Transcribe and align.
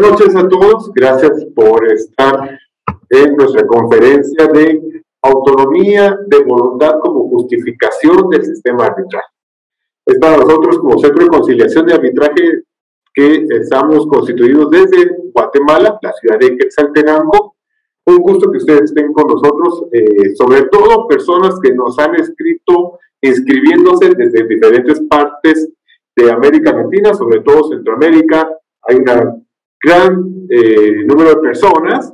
Buenas 0.00 0.20
noches 0.20 0.36
a 0.36 0.48
todos, 0.48 0.92
gracias 0.94 1.44
por 1.56 1.84
estar 1.90 2.56
en 3.10 3.34
nuestra 3.34 3.66
conferencia 3.66 4.46
de 4.46 5.02
autonomía 5.22 6.16
de 6.24 6.44
voluntad 6.44 7.00
como 7.00 7.28
justificación 7.30 8.30
del 8.30 8.44
sistema 8.44 8.84
de 8.84 8.90
arbitraje. 8.90 9.26
Es 10.06 10.18
para 10.20 10.36
nosotros 10.36 10.78
como 10.78 11.00
Centro 11.00 11.24
de 11.24 11.30
Conciliación 11.30 11.86
de 11.86 11.94
Arbitraje 11.94 12.62
que 13.12 13.44
estamos 13.50 14.06
constituidos 14.06 14.70
desde 14.70 15.16
Guatemala, 15.34 15.98
la 16.00 16.12
ciudad 16.12 16.38
de 16.38 16.56
Quetzaltenango. 16.56 17.56
Un 18.06 18.18
gusto 18.18 18.52
que 18.52 18.58
ustedes 18.58 18.82
estén 18.82 19.12
con 19.12 19.26
nosotros, 19.26 19.82
eh, 19.90 20.36
sobre 20.36 20.62
todo 20.66 21.08
personas 21.08 21.58
que 21.60 21.74
nos 21.74 21.98
han 21.98 22.14
escrito 22.14 23.00
inscribiéndose 23.20 24.10
desde 24.16 24.46
diferentes 24.46 25.00
partes 25.10 25.70
de 26.14 26.30
América 26.30 26.72
Latina, 26.72 27.14
sobre 27.14 27.40
todo 27.40 27.68
Centroamérica. 27.68 28.48
Hay 28.82 28.94
un 28.94 29.47
gran 29.82 30.46
eh, 30.50 31.04
número 31.04 31.30
de 31.30 31.36
personas 31.36 32.12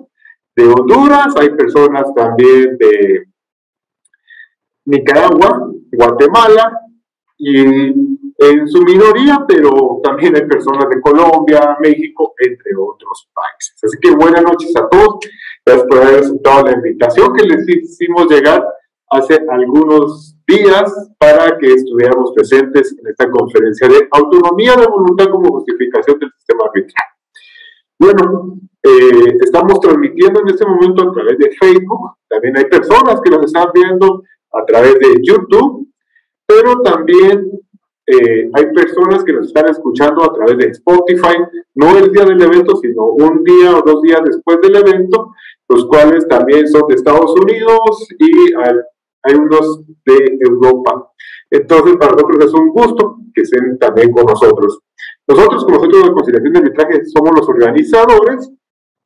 de 0.57 0.67
Honduras, 0.67 1.35
hay 1.37 1.51
personas 1.51 2.15
también 2.15 2.77
de 2.79 3.25
Nicaragua, 4.87 5.71
Guatemala 5.91 6.81
y 7.39 7.59
en 8.39 8.69
su 8.69 8.83
minoría, 8.83 9.45
pero 9.47 10.01
también 10.03 10.37
hay 10.37 10.47
personas 10.47 10.89
de 10.89 11.01
Colombia, 11.01 11.77
México, 11.81 12.35
entre 12.39 12.73
otros 12.77 13.29
países. 13.33 13.77
Así 13.83 13.97
que 14.01 14.15
buenas 14.15 14.43
noches 14.43 14.73
a 14.77 14.89
todos. 14.89 15.19
Gracias 15.65 15.89
por 15.89 15.99
haber 15.99 16.21
aceptado 16.21 16.65
la 16.65 16.73
invitación 16.73 17.33
que 17.35 17.45
les 17.45 17.69
hicimos 17.69 18.29
llegar 18.31 18.65
hace 19.11 19.41
algunos 19.49 20.37
días 20.47 21.13
para 21.19 21.57
que 21.59 21.73
estuviéramos 21.73 22.33
presentes 22.35 22.95
en 22.99 23.09
esta 23.09 23.31
conferencia 23.31 23.89
de 23.89 24.09
autonomía 24.11 24.75
de 24.77 24.87
voluntad 24.87 25.27
como 25.31 25.53
justificación 25.53 26.19
del 26.19 26.31
sistema 26.33 26.65
arbitral. 26.67 27.14
Bueno, 28.05 28.59
eh, 28.83 29.39
estamos 29.41 29.81
transmitiendo 29.81 30.41
en 30.41 30.49
este 30.49 30.67
momento 30.67 31.09
a 31.09 31.13
través 31.15 31.39
de 31.39 31.51
Facebook, 31.59 32.19
también 32.29 32.59
hay 32.59 32.67
personas 32.67 33.19
que 33.23 33.31
nos 33.31 33.47
están 33.47 33.69
viendo 33.73 34.23
a 34.53 34.67
través 34.67 34.99
de 34.99 35.23
YouTube, 35.23 35.89
pero 36.47 36.83
también 36.83 37.51
eh, 38.07 38.51
hay 38.53 38.67
personas 38.75 39.25
que 39.25 39.33
nos 39.33 39.47
están 39.47 39.71
escuchando 39.71 40.23
a 40.23 40.35
través 40.35 40.59
de 40.59 40.67
Spotify, 40.67 41.35
no 41.77 41.97
el 41.97 42.13
día 42.13 42.27
del 42.27 42.43
evento, 42.43 42.77
sino 42.77 43.07
un 43.07 43.43
día 43.43 43.75
o 43.75 43.81
dos 43.81 44.03
días 44.03 44.21
después 44.23 44.59
del 44.61 44.77
evento, 44.77 45.33
los 45.67 45.87
cuales 45.87 46.29
también 46.29 46.69
son 46.69 46.87
de 46.87 46.97
Estados 46.97 47.35
Unidos 47.41 48.07
y 48.19 48.53
hay 48.53 49.35
unos 49.35 49.81
de 50.05 50.39
Europa. 50.41 51.11
Entonces, 51.51 51.97
para 51.97 52.13
nosotros 52.13 52.45
es 52.45 52.53
un 52.53 52.69
gusto 52.69 53.17
que 53.35 53.41
estén 53.41 53.79
también 53.79 54.13
con 54.13 54.27
nosotros. 54.27 54.84
Nosotros, 55.27 55.65
como 55.65 55.81
Centro 55.81 56.03
de 56.03 56.13
Conciliación 56.13 56.53
de 56.53 56.59
Arbitraje, 56.59 57.05
somos 57.07 57.31
los 57.37 57.49
organizadores, 57.49 58.51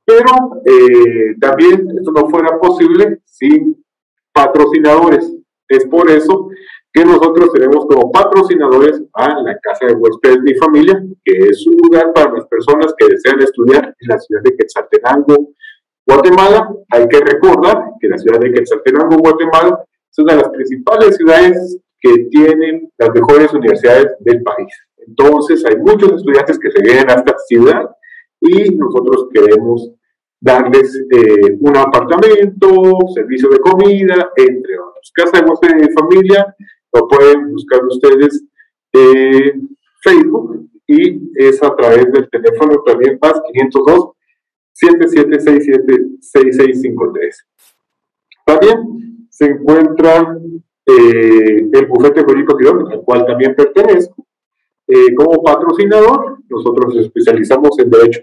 pero 0.04 0.62
eh, 0.64 1.36
también 1.40 1.86
esto 1.96 2.10
no 2.12 2.28
fuera 2.28 2.58
posible 2.58 3.20
sin 3.24 3.84
patrocinadores. 4.32 5.32
Es 5.68 5.86
por 5.86 6.10
eso 6.10 6.48
que 6.92 7.04
nosotros 7.04 7.52
tenemos 7.52 7.86
como 7.86 8.10
patrocinadores 8.10 9.02
a 9.12 9.42
la 9.42 9.58
Casa 9.58 9.86
de 9.86 9.94
Huéspedes 9.94 10.40
Mi 10.40 10.54
Familia, 10.54 11.00
que 11.24 11.36
es 11.50 11.66
un 11.66 11.76
lugar 11.76 12.12
para 12.12 12.32
las 12.32 12.46
personas 12.46 12.94
que 12.96 13.06
desean 13.06 13.40
estudiar 13.40 13.94
en 13.98 14.08
la 14.08 14.18
ciudad 14.18 14.42
de 14.42 14.56
Quetzaltenango, 14.56 15.50
Guatemala. 16.06 16.68
Hay 16.90 17.06
que 17.06 17.20
recordar 17.20 17.90
que 18.00 18.08
la 18.08 18.18
ciudad 18.18 18.40
de 18.40 18.52
Quetzaltenango, 18.52 19.18
Guatemala, 19.18 19.84
es 20.10 20.18
una 20.18 20.34
de 20.34 20.42
las 20.42 20.50
principales 20.50 21.16
ciudades 21.16 21.78
que 22.00 22.28
tienen 22.30 22.90
las 22.96 23.10
mejores 23.10 23.52
universidades 23.52 24.16
del 24.20 24.42
país. 24.42 24.72
Entonces, 25.08 25.64
hay 25.64 25.76
muchos 25.76 26.12
estudiantes 26.12 26.58
que 26.58 26.70
se 26.70 26.82
vienen 26.82 27.10
a 27.10 27.14
esta 27.14 27.36
ciudad 27.46 27.90
y 28.40 28.74
nosotros 28.74 29.28
queremos 29.32 29.92
darles 30.40 30.94
eh, 31.10 31.56
un 31.60 31.76
apartamento, 31.76 32.68
servicio 33.14 33.48
de 33.48 33.58
comida, 33.58 34.30
entre 34.36 34.78
otros. 34.78 35.12
Casa 35.14 35.42
de 35.42 35.86
de 35.86 35.92
familia, 35.92 36.54
lo 36.92 37.08
pueden 37.08 37.52
buscar 37.52 37.84
ustedes 37.84 38.44
en 38.92 39.76
Facebook 40.02 40.68
y 40.86 41.20
es 41.34 41.62
a 41.62 41.74
través 41.74 42.10
del 42.12 42.28
teléfono 42.30 42.82
también 42.84 43.18
más 43.20 43.40
502 43.52 44.10
7767 44.72 46.06
6653. 46.20 47.46
También 48.46 49.26
se 49.28 49.46
encuentra 49.46 50.38
eh, 50.86 51.68
el 51.72 51.86
bufete 51.86 52.22
jurídico 52.22 52.56
al 52.90 53.02
cual 53.02 53.26
también 53.26 53.54
pertenezco. 53.54 54.27
Eh, 54.88 55.14
como 55.14 55.42
patrocinador, 55.42 56.38
nosotros 56.48 56.94
nos 56.94 57.04
especializamos 57.04 57.78
en 57.78 57.90
derecho 57.90 58.20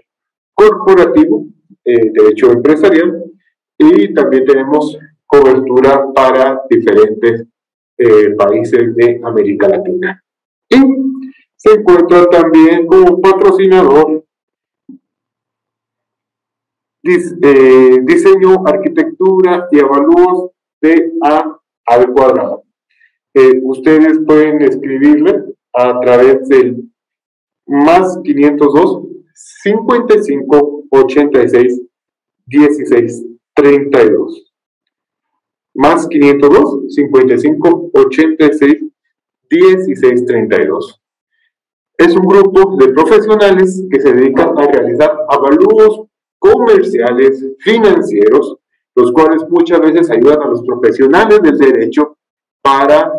corporativo, 0.52 1.46
eh, 1.84 2.10
derecho 2.12 2.50
empresarial 2.50 3.22
y 3.78 4.12
también 4.12 4.44
tenemos 4.44 4.98
cobertura 5.26 6.12
para 6.14 6.62
diferentes 6.68 7.46
países 8.36 8.94
de 8.94 9.20
América 9.24 9.68
Latina. 9.68 10.22
Y 10.68 10.76
se 11.56 11.72
encuentra 11.72 12.26
también 12.26 12.86
como 12.86 13.20
patrocinador 13.22 14.26
diseño, 17.06 18.66
arquitectura 18.66 19.68
y 19.70 19.80
avalúos 19.80 20.50
de 20.80 21.12
A 21.22 21.58
al 21.86 22.12
cuadrado. 22.12 22.64
Eh, 23.34 23.60
ustedes 23.62 24.18
pueden 24.26 24.62
escribirle 24.62 25.44
a 25.76 26.00
través 26.00 26.48
del 26.48 26.90
más 27.66 28.18
502 28.24 29.02
55 29.34 30.84
86 30.90 31.82
16 32.46 33.26
32. 33.54 34.52
Más 35.74 36.08
502 36.08 36.94
55 36.94 37.90
86 37.92 38.84
16 39.50 40.24
32. 40.24 41.02
Es 41.98 42.16
un 42.16 42.26
grupo 42.26 42.76
de 42.76 42.92
profesionales 42.92 43.84
que 43.90 44.00
se 44.00 44.12
dedican 44.12 44.58
a 44.58 44.66
realizar 44.66 45.14
avalúos 45.28 46.08
comerciales, 46.38 47.44
financieros, 47.58 48.58
los 48.94 49.12
cuales 49.12 49.42
muchas 49.48 49.80
veces 49.80 50.10
ayudan 50.10 50.42
a 50.42 50.46
los 50.46 50.62
profesionales 50.62 51.42
del 51.42 51.58
derecho 51.58 52.16
para 52.62 53.12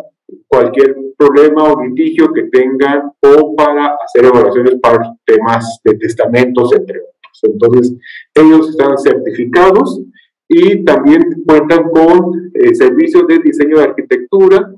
cualquier 0.48 0.96
problema 1.18 1.64
o 1.64 1.82
litigio 1.82 2.32
que 2.32 2.44
tengan 2.44 3.10
o 3.20 3.54
para 3.56 3.96
hacer 4.04 4.24
evaluaciones 4.24 4.76
para 4.80 5.14
temas 5.26 5.80
de 5.84 5.94
testamentos, 5.94 6.72
entre 6.72 7.00
otros. 7.00 7.40
Entonces, 7.42 7.96
ellos 8.34 8.70
están 8.70 8.96
certificados 8.96 10.00
y 10.48 10.84
también 10.84 11.42
cuentan 11.46 11.90
con 11.90 12.50
eh, 12.54 12.74
servicios 12.74 13.26
de 13.26 13.38
diseño 13.40 13.78
de 13.78 13.84
arquitectura 13.84 14.72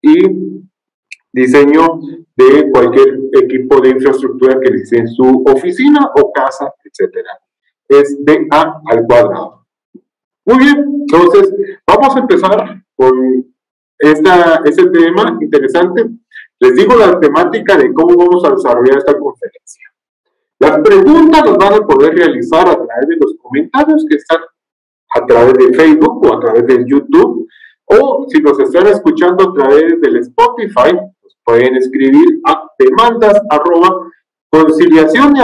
y 0.00 0.16
diseño 1.32 2.00
de 2.36 2.70
cualquier 2.70 3.20
equipo 3.42 3.80
de 3.80 3.90
infraestructura 3.90 4.58
que 4.60 4.70
les 4.70 4.92
en 4.92 5.08
su 5.08 5.44
oficina 5.46 6.10
o 6.16 6.32
casa, 6.32 6.72
etc. 6.84 7.16
Es 7.88 8.24
de 8.24 8.46
A 8.50 8.80
al 8.86 9.06
cuadrado. 9.06 9.66
Muy 10.46 10.58
bien, 10.58 10.84
entonces 11.02 11.54
vamos 11.86 12.16
a 12.16 12.20
empezar 12.20 12.82
con 12.96 13.49
esta, 14.00 14.62
este 14.64 14.86
tema 14.90 15.38
interesante. 15.40 16.06
Les 16.58 16.74
digo 16.74 16.94
la 16.96 17.18
temática 17.20 17.76
de 17.76 17.92
cómo 17.92 18.16
vamos 18.16 18.44
a 18.44 18.50
desarrollar 18.50 18.98
esta 18.98 19.18
conferencia. 19.18 19.84
Las 20.58 20.78
preguntas 20.80 21.42
las 21.46 21.56
van 21.56 21.74
a 21.74 21.86
poder 21.86 22.14
realizar 22.14 22.68
a 22.68 22.74
través 22.74 23.08
de 23.08 23.16
los 23.16 23.34
comentarios 23.40 24.04
que 24.08 24.16
están 24.16 24.40
a 25.12 25.26
través 25.26 25.54
de 25.54 25.74
Facebook 25.74 26.24
o 26.24 26.34
a 26.34 26.40
través 26.40 26.66
de 26.66 26.84
YouTube, 26.86 27.48
o 27.86 28.26
si 28.28 28.40
nos 28.40 28.60
están 28.60 28.86
escuchando 28.86 29.50
a 29.50 29.54
través 29.54 30.00
del 30.00 30.16
Spotify, 30.18 30.94
nos 30.94 31.36
pueden 31.42 31.76
escribir 31.76 32.40
a 32.46 32.62
demandas 32.78 33.40
arroba 33.50 34.08
conciliación 34.50 35.36
y 35.36 35.40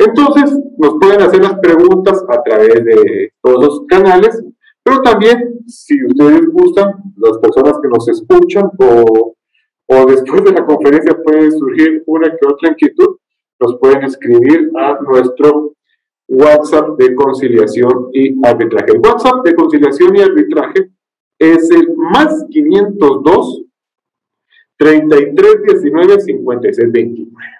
entonces, 0.00 0.58
nos 0.78 0.94
pueden 0.98 1.20
hacer 1.20 1.42
las 1.42 1.58
preguntas 1.58 2.24
a 2.26 2.42
través 2.42 2.82
de 2.82 3.32
todos 3.42 3.64
los 3.64 3.86
canales, 3.86 4.42
pero 4.90 5.02
también, 5.02 5.60
si 5.68 6.04
ustedes 6.04 6.48
gustan, 6.48 6.92
las 7.16 7.38
personas 7.38 7.78
que 7.80 7.88
nos 7.88 8.08
escuchan 8.08 8.68
o, 8.76 9.36
o 9.86 10.06
después 10.06 10.42
de 10.42 10.50
la 10.50 10.66
conferencia 10.66 11.16
puede 11.22 11.52
surgir 11.52 12.02
una 12.06 12.28
que 12.28 12.46
otra 12.48 12.70
inquietud, 12.70 13.16
nos 13.60 13.78
pueden 13.78 14.02
escribir 14.02 14.68
a 14.76 14.98
nuestro 15.02 15.74
WhatsApp 16.28 16.98
de 16.98 17.14
conciliación 17.14 18.08
y 18.12 18.34
arbitraje. 18.44 18.92
El 18.92 18.98
WhatsApp 18.98 19.44
de 19.44 19.54
conciliación 19.54 20.16
y 20.16 20.22
arbitraje 20.22 20.90
es 21.38 21.70
el 21.70 21.94
más 21.96 22.44
502 22.50 23.62
33 24.76 25.62
19 25.66 26.20
56 26.20 26.92
29. 26.92 27.59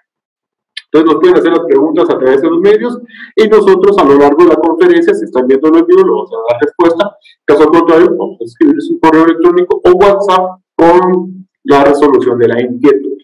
Entonces 0.92 1.12
nos 1.12 1.20
pueden 1.20 1.36
hacer 1.36 1.52
las 1.52 1.66
preguntas 1.66 2.10
a 2.10 2.18
través 2.18 2.42
de 2.42 2.50
los 2.50 2.60
medios 2.60 2.98
y 3.36 3.48
nosotros 3.48 3.96
a 3.98 4.04
lo 4.04 4.18
largo 4.18 4.42
de 4.42 4.48
la 4.48 4.56
conferencia, 4.56 5.14
si 5.14 5.24
están 5.24 5.46
viendo 5.46 5.68
el 5.68 5.84
video, 5.84 6.04
lo 6.04 6.14
vamos 6.16 6.30
a 6.32 6.52
dar 6.52 6.62
respuesta. 6.62 7.16
Caso 7.44 7.68
contrario, 7.68 8.16
vamos 8.18 8.38
a 8.40 8.44
escribirles 8.44 8.90
un 8.90 8.98
correo 8.98 9.24
electrónico 9.24 9.80
o 9.84 9.90
WhatsApp 9.92 10.60
con 10.74 11.46
la 11.64 11.84
resolución 11.84 12.38
de 12.38 12.48
la 12.48 12.60
inquietud. 12.60 13.18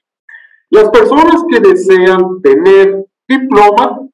Las 0.70 0.90
personas 0.90 1.44
que 1.48 1.60
desean 1.60 2.40
tener 2.40 3.04
diploma, 3.28 4.08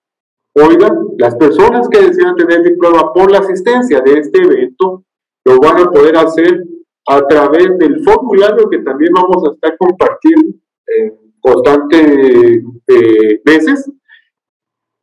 oigan, 0.55 1.09
las 1.19 1.35
personas 1.37 1.89
que 1.91 2.01
desean 2.01 2.35
tener 2.37 2.63
diploma 2.63 3.13
por 3.13 3.31
la 3.31 3.41
asistencia 3.41 4.01
de 4.01 4.13
este 4.19 4.43
evento, 4.43 5.05
lo 5.45 5.59
van 5.59 5.79
a 5.79 5.91
poder 5.91 6.17
hacer 6.17 6.65
a 7.09 7.27
través 7.27 7.77
del 7.79 8.03
formulario 8.05 8.69
que 8.71 8.79
también 8.79 9.13
vamos 9.13 9.45
a 9.45 9.53
estar 9.53 9.77
compartiendo 9.77 10.57
en 10.87 11.22
constantes 11.43 12.63
eh, 12.87 13.43
veces, 13.45 13.91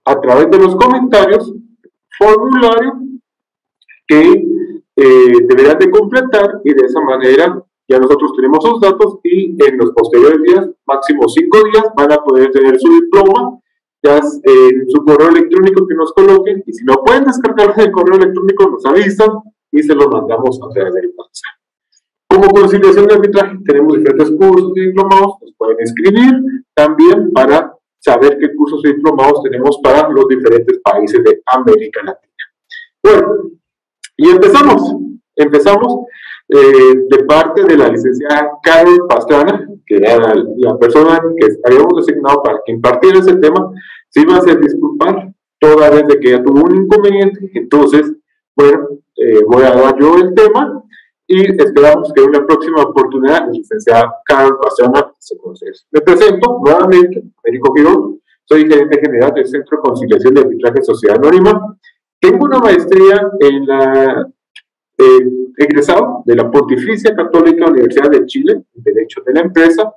a 0.05 0.19
través 0.19 0.49
de 0.49 0.57
los 0.57 0.75
comentarios, 0.75 1.53
formulario 2.17 2.93
que 4.07 4.45
eh, 4.95 5.33
deberán 5.47 5.77
de 5.77 5.91
completar 5.91 6.61
y 6.63 6.73
de 6.73 6.85
esa 6.85 6.99
manera 7.01 7.63
ya 7.87 7.99
nosotros 7.99 8.33
tenemos 8.35 8.63
los 8.63 8.81
datos 8.81 9.19
y 9.23 9.51
en 9.63 9.77
los 9.77 9.91
posteriores 9.91 10.41
días, 10.43 10.69
máximo 10.85 11.27
cinco 11.27 11.57
días, 11.71 11.85
van 11.95 12.11
a 12.11 12.17
poder 12.17 12.51
tener 12.51 12.79
su 12.79 12.91
diploma 12.91 13.59
ya 14.01 14.17
en 14.17 14.89
su 14.89 15.03
correo 15.03 15.29
electrónico 15.29 15.85
que 15.87 15.95
nos 15.95 16.13
coloquen 16.13 16.63
y 16.65 16.73
si 16.73 16.85
no 16.85 17.03
pueden 17.03 17.25
descargar 17.25 17.73
el 17.77 17.91
correo 17.91 18.17
electrónico 18.17 18.69
nos 18.69 18.85
avisan 18.85 19.29
y 19.71 19.83
se 19.83 19.93
lo 19.93 20.07
mandamos 20.07 20.59
a 20.61 20.69
través 20.73 20.93
del 20.93 21.11
WhatsApp. 21.17 21.58
Como 22.29 22.47
conciliación 22.49 23.07
de 23.07 23.15
arbitraje 23.15 23.57
tenemos 23.65 23.97
diferentes 23.97 24.31
cursos 24.31 24.71
y 24.75 24.87
diplomados, 24.87 25.37
nos 25.41 25.53
pueden 25.57 25.77
escribir 25.79 26.31
también 26.75 27.31
para 27.33 27.73
saber 27.97 28.37
qué 28.39 28.55
cursos 28.55 28.81
y 28.85 28.93
diplomados 28.93 29.41
tenemos 29.41 29.79
para 29.83 30.07
los 30.09 30.27
diferentes 30.27 30.79
países 30.83 31.23
de 31.23 31.41
América 31.47 32.01
Latina. 32.03 32.43
Bueno, 33.03 33.49
y 34.15 34.29
empezamos, 34.29 34.95
empezamos 35.35 36.05
eh, 36.49 36.95
de 37.09 37.23
parte 37.25 37.63
de 37.63 37.75
la 37.75 37.87
licenciada 37.87 38.51
Carol 38.61 39.07
Pastrana, 39.07 39.67
que 39.85 39.97
era 39.97 40.33
la 40.35 40.77
persona 40.77 41.19
que 41.35 41.47
habíamos 41.65 42.05
designado 42.05 42.43
para 42.43 42.59
que 42.63 42.73
impartiera 42.73 43.19
ese 43.19 43.37
tema, 43.37 43.71
se 44.09 44.21
iba 44.21 44.35
a 44.35 44.37
hacer 44.37 44.59
disculpar 44.59 45.33
toda 45.59 45.89
vez 45.89 46.07
de 46.07 46.19
que 46.19 46.29
ella 46.29 46.43
tuvo 46.43 46.63
un 46.63 46.83
inconveniente, 46.83 47.51
entonces, 47.55 48.13
bueno, 48.55 48.87
eh, 49.15 49.41
voy 49.47 49.63
a 49.63 49.71
dar 49.71 49.99
yo 49.99 50.15
el 50.15 50.33
tema 50.35 50.83
y 51.31 51.45
esperamos 51.61 52.11
que 52.11 52.23
en 52.23 52.29
una 52.29 52.45
próxima 52.45 52.81
oportunidad 52.81 53.45
la 53.45 53.51
licenciada 53.51 54.15
Carol 54.25 54.57
Pastrana 54.59 55.13
se 55.19 55.37
conozca. 55.37 55.67
Me 55.91 56.01
presento 56.01 56.59
nuevamente, 56.65 57.23
Américo 57.45 57.71
Girón, 57.75 58.19
soy 58.45 58.67
gerente 58.67 58.99
general 58.99 59.31
del 59.35 59.47
Centro 59.47 59.77
de 59.77 59.83
Conciliación 59.83 60.33
de 60.33 60.41
Arbitraje 60.41 60.81
Sociedad 60.81 61.17
Anónima. 61.17 61.77
Tengo 62.19 62.45
una 62.45 62.57
maestría 62.57 63.29
en 63.41 63.67
la 63.67 64.27
eh, 64.97 65.29
egresado 65.57 66.23
de 66.25 66.35
la 66.35 66.49
Pontificia 66.49 67.15
Católica 67.15 67.67
Universidad 67.67 68.09
de 68.09 68.25
Chile, 68.25 68.63
en 68.73 68.83
Derecho 68.83 69.21
de 69.23 69.33
la 69.33 69.41
Empresa. 69.41 69.93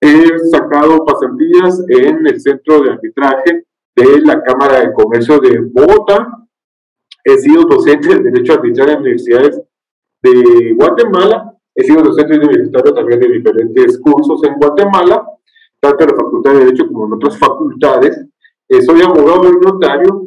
He 0.00 0.38
sacado 0.50 1.04
pasantías 1.04 1.84
en 1.88 2.26
el 2.26 2.40
Centro 2.40 2.80
de 2.80 2.92
Arbitraje 2.92 3.66
de 3.94 4.20
la 4.22 4.42
Cámara 4.42 4.80
de 4.80 4.94
Comercio 4.94 5.38
de 5.40 5.58
Bogotá. 5.60 6.26
He 7.22 7.36
sido 7.36 7.64
docente 7.64 8.08
de 8.08 8.30
Derecho 8.30 8.54
Arbitral 8.54 8.88
en 8.88 9.00
universidades 9.00 9.60
de 10.22 10.74
Guatemala. 10.74 11.54
He 11.74 11.84
sido 11.84 12.02
docente 12.02 12.36
universitario 12.36 12.92
también 12.92 13.20
de 13.20 13.28
diferentes 13.28 14.00
cursos 14.00 14.42
en 14.44 14.54
Guatemala, 14.54 15.24
tanto 15.80 16.04
en 16.04 16.10
la 16.10 16.16
Facultad 16.16 16.52
de 16.52 16.58
Derecho 16.58 16.86
como 16.88 17.06
en 17.06 17.12
otras 17.14 17.38
facultades. 17.38 18.26
Eh, 18.68 18.82
soy 18.82 19.00
abogado 19.00 19.48
y 19.48 19.64
notario 19.64 20.26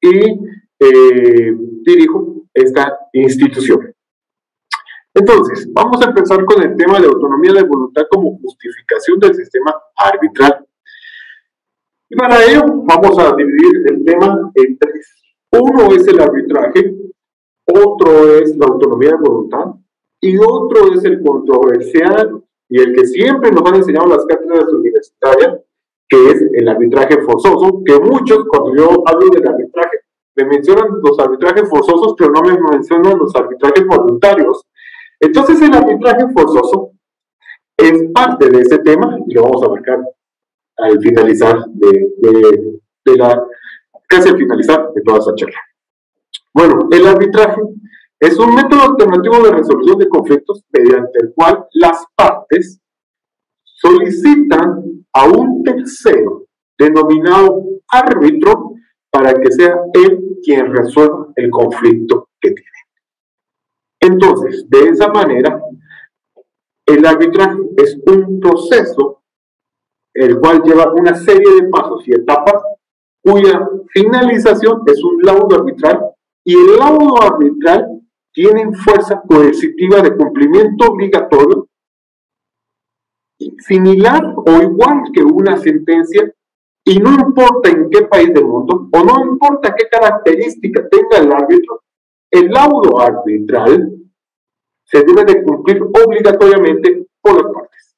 y 0.00 0.18
eh, 0.80 1.56
dirijo 1.84 2.46
esta 2.52 2.98
institución. 3.12 3.92
Entonces, 5.14 5.66
vamos 5.72 6.02
a 6.02 6.10
empezar 6.10 6.44
con 6.44 6.62
el 6.62 6.76
tema 6.76 7.00
de 7.00 7.06
autonomía 7.06 7.52
de 7.54 7.62
voluntad 7.62 8.02
como 8.10 8.38
justificación 8.38 9.18
del 9.18 9.34
sistema 9.34 9.74
arbitral. 9.96 10.66
Y 12.08 12.16
para 12.16 12.44
ello 12.44 12.62
vamos 12.84 13.18
a 13.18 13.34
dividir 13.34 13.82
el 13.86 14.04
tema 14.04 14.50
en 14.54 14.78
tres. 14.78 15.14
Uno 15.52 15.90
es 15.92 16.06
el 16.06 16.20
arbitraje, 16.20 16.94
otro 17.66 18.38
es 18.38 18.56
la 18.56 18.66
autonomía 18.66 19.10
de 19.10 19.28
voluntad 19.28 19.74
y 20.20 20.36
otro 20.38 20.92
es 20.94 21.04
el 21.04 21.22
controversial 21.22 22.42
y 22.68 22.80
el 22.80 22.94
que 22.94 23.06
siempre 23.06 23.50
nos 23.50 23.64
han 23.66 23.76
enseñado 23.76 24.06
las 24.08 24.24
cátedras 24.26 24.72
universitarias, 24.72 25.60
que 26.08 26.30
es 26.30 26.42
el 26.52 26.68
arbitraje 26.68 27.22
forzoso, 27.22 27.82
que 27.84 27.98
muchos, 27.98 28.44
cuando 28.48 28.74
yo 28.76 29.02
hablo 29.06 29.28
del 29.30 29.46
arbitraje, 29.48 29.98
me 30.36 30.44
mencionan 30.44 31.00
los 31.02 31.18
arbitrajes 31.18 31.68
forzosos, 31.68 32.14
pero 32.16 32.30
no 32.30 32.42
me 32.42 32.58
mencionan 32.70 33.18
los 33.18 33.34
arbitrajes 33.34 33.86
voluntarios. 33.86 34.62
Entonces 35.18 35.60
el 35.62 35.74
arbitraje 35.74 36.26
forzoso 36.32 36.92
es 37.76 38.10
parte 38.12 38.50
de 38.50 38.60
ese 38.60 38.78
tema 38.78 39.18
y 39.26 39.34
lo 39.34 39.42
vamos 39.44 39.62
a 39.62 39.66
abarcar 39.66 40.00
al 40.78 41.00
finalizar 41.00 41.64
de, 41.68 42.10
de, 43.04 43.16
la, 43.16 43.42
casi 44.06 44.28
al 44.28 44.36
finalizar 44.36 44.92
de 44.92 45.02
toda 45.02 45.18
esa 45.18 45.34
charla. 45.34 45.58
Bueno, 46.56 46.88
el 46.90 47.06
arbitraje 47.06 47.60
es 48.18 48.38
un 48.38 48.54
método 48.54 48.80
alternativo 48.84 49.42
de 49.44 49.50
resolución 49.50 49.98
de 49.98 50.08
conflictos 50.08 50.64
mediante 50.72 51.18
el 51.20 51.34
cual 51.34 51.66
las 51.74 52.02
partes 52.16 52.80
solicitan 53.62 54.82
a 55.12 55.26
un 55.26 55.62
tercero 55.62 56.46
denominado 56.78 57.62
árbitro 57.88 58.72
para 59.10 59.34
que 59.34 59.52
sea 59.52 59.76
él 59.92 60.18
quien 60.42 60.74
resuelva 60.74 61.28
el 61.36 61.50
conflicto 61.50 62.30
que 62.40 62.52
tiene. 62.52 62.70
Entonces, 64.00 64.64
de 64.70 64.88
esa 64.88 65.08
manera, 65.08 65.60
el 66.86 67.04
arbitraje 67.04 67.60
es 67.76 67.98
un 68.06 68.40
proceso 68.40 69.22
el 70.14 70.40
cual 70.40 70.62
lleva 70.62 70.90
una 70.94 71.14
serie 71.16 71.54
de 71.60 71.68
pasos 71.68 72.08
y 72.08 72.14
etapas 72.14 72.62
cuya 73.22 73.68
finalización 73.92 74.80
es 74.86 75.04
un 75.04 75.20
laudo 75.22 75.56
arbitral 75.56 76.15
y 76.46 76.54
el 76.54 76.76
laudo 76.76 77.20
arbitral 77.20 78.02
tiene 78.32 78.72
fuerza 78.72 79.20
coercitiva 79.26 80.00
de 80.00 80.16
cumplimiento 80.16 80.86
obligatorio 80.92 81.68
similar 83.58 84.22
o 84.36 84.62
igual 84.62 85.02
que 85.12 85.24
una 85.24 85.56
sentencia 85.56 86.32
y 86.84 87.00
no 87.00 87.14
importa 87.14 87.68
en 87.68 87.90
qué 87.90 88.02
país 88.02 88.32
del 88.32 88.44
mundo, 88.44 88.88
o 88.92 89.04
no 89.04 89.24
importa 89.28 89.74
qué 89.76 89.88
característica 89.88 90.88
tenga 90.88 91.18
el 91.18 91.32
árbitro, 91.32 91.82
el 92.30 92.48
laudo 92.48 93.00
arbitral 93.00 93.92
se 94.84 94.98
debe 95.02 95.24
de 95.24 95.42
cumplir 95.42 95.82
obligatoriamente 95.82 97.08
por 97.20 97.42
las 97.42 97.52
partes. 97.52 97.96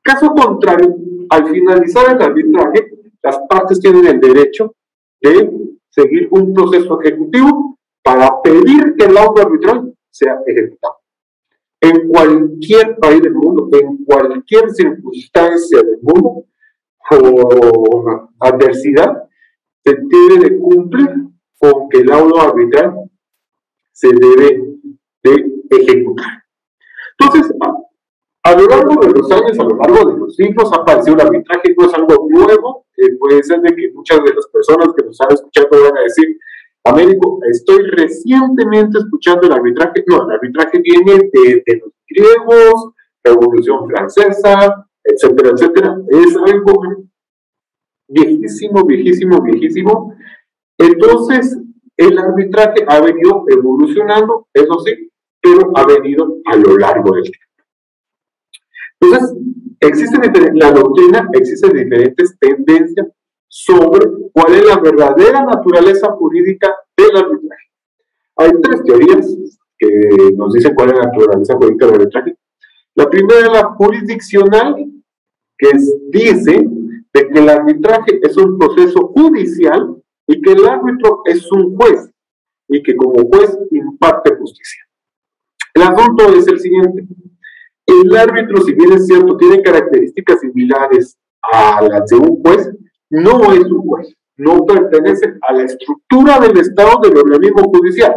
Caso 0.00 0.32
contrario, 0.32 0.94
al 1.28 1.48
finalizar 1.48 2.14
el 2.14 2.22
arbitraje, 2.22 2.88
las 3.20 3.40
partes 3.48 3.80
tienen 3.80 4.06
el 4.06 4.20
derecho 4.20 4.76
de 5.20 5.50
seguir 5.88 6.28
un 6.30 6.54
proceso 6.54 7.00
ejecutivo 7.00 7.69
para 8.02 8.42
pedir 8.42 8.94
que 8.96 9.06
el 9.06 9.14
laudo 9.14 9.42
arbitral 9.42 9.94
sea 10.10 10.40
ejecutado. 10.46 10.96
En 11.80 12.08
cualquier 12.08 12.96
país 12.98 13.22
del 13.22 13.34
mundo, 13.34 13.68
en 13.72 14.04
cualquier 14.04 14.70
circunstancia 14.70 15.78
del 15.78 15.98
mundo, 16.02 16.44
por 17.08 18.28
adversidad, 18.38 19.24
se 19.82 19.94
debe 19.94 20.48
de 20.48 20.58
cumplir 20.58 21.10
con 21.58 21.88
que 21.88 21.98
el 21.98 22.06
laudo 22.06 22.40
arbitral 22.40 23.10
se 23.92 24.08
debe 24.08 24.78
de 25.22 25.46
ejecutar. 25.70 26.44
Entonces, 27.18 27.52
a, 28.42 28.52
lo 28.54 28.66
largo 28.66 29.00
de 29.02 29.10
los 29.10 29.30
años, 29.30 29.58
a 29.58 29.64
lo 29.64 29.76
largo 29.76 30.10
de 30.10 30.18
los 30.18 30.36
siglos, 30.36 30.72
ha 30.72 30.76
aparecido 30.76 31.16
el 31.16 31.26
arbitraje, 31.26 31.74
no 31.76 31.86
es 31.86 31.94
algo 31.94 32.26
nuevo, 32.30 32.86
eh, 32.96 33.16
puede 33.18 33.42
ser 33.42 33.60
de 33.60 33.74
que 33.74 33.92
muchas 33.92 34.22
de 34.22 34.34
las 34.34 34.46
personas 34.48 34.88
que 34.96 35.04
nos 35.04 35.20
han 35.20 35.32
escuchado 35.32 35.68
van 35.70 35.98
a 35.98 36.02
decir, 36.02 36.38
Américo, 36.84 37.40
estoy 37.50 37.82
recientemente 37.90 38.98
escuchando 38.98 39.46
el 39.46 39.52
arbitraje, 39.52 40.02
no, 40.06 40.24
el 40.24 40.30
arbitraje 40.36 40.80
viene 40.80 41.30
de, 41.32 41.80
los 41.80 41.92
griegos, 42.08 42.92
Revolución 43.22 43.86
Francesa, 43.86 44.86
etcétera, 45.04 45.50
etcétera. 45.50 45.98
Es 46.08 46.36
algo 46.36 46.82
viejísimo, 48.08 48.84
viejísimo, 48.86 49.42
viejísimo. 49.42 50.14
Entonces, 50.78 51.58
el 51.98 52.18
arbitraje 52.18 52.84
ha 52.88 53.00
venido 53.00 53.44
evolucionando, 53.48 54.48
eso 54.54 54.78
sí, 54.80 55.10
pero 55.42 55.70
ha 55.74 55.84
venido 55.86 56.38
a 56.46 56.56
lo 56.56 56.78
largo 56.78 57.12
del 57.12 57.24
tiempo. 57.24 57.46
Entonces, 59.02 59.36
existen 59.80 60.20
la 60.54 60.72
doctrina, 60.72 61.28
existen 61.34 61.72
diferentes 61.72 62.38
tendencias 62.38 63.08
sobre 63.52 64.06
cuál 64.32 64.54
es 64.54 64.64
la 64.64 64.78
verdadera 64.78 65.44
naturaleza 65.44 66.12
jurídica 66.12 66.72
del 66.96 67.16
arbitraje. 67.16 67.64
Hay 68.36 68.50
tres 68.62 68.84
teorías 68.84 69.36
que 69.76 69.88
nos 70.36 70.52
dicen 70.52 70.72
cuál 70.74 70.90
es 70.90 70.98
la 70.98 71.06
naturaleza 71.06 71.56
jurídica 71.56 71.86
del 71.86 71.94
arbitraje. 71.96 72.36
La 72.94 73.10
primera 73.10 73.40
es 73.40 73.52
la 73.52 73.64
jurisdiccional, 73.74 74.76
que 75.58 75.68
dice 76.10 76.64
de 77.12 77.28
que 77.28 77.38
el 77.40 77.48
arbitraje 77.48 78.20
es 78.22 78.36
un 78.36 78.56
proceso 78.56 79.08
judicial 79.08 79.96
y 80.28 80.40
que 80.40 80.52
el 80.52 80.66
árbitro 80.66 81.22
es 81.24 81.50
un 81.50 81.76
juez 81.76 82.08
y 82.68 82.82
que 82.84 82.94
como 82.94 83.28
juez 83.28 83.58
imparte 83.72 84.36
justicia. 84.36 84.84
El 85.74 85.82
asunto 85.82 86.32
es 86.34 86.46
el 86.46 86.60
siguiente. 86.60 87.04
el 87.86 88.16
árbitro, 88.16 88.62
si 88.62 88.74
bien 88.74 88.92
es 88.92 89.06
cierto, 89.06 89.36
tiene 89.36 89.60
características 89.60 90.40
similares 90.40 91.18
a 91.42 91.82
las 91.82 92.06
de 92.06 92.16
un 92.16 92.40
juez, 92.42 92.70
no 93.10 93.52
es 93.52 93.64
un 93.64 93.82
juez, 93.82 94.14
no 94.36 94.64
pertenece 94.64 95.34
a 95.42 95.52
la 95.52 95.64
estructura 95.64 96.38
del 96.38 96.58
Estado 96.58 97.00
del 97.02 97.18
organismo 97.18 97.64
judicial. 97.64 98.14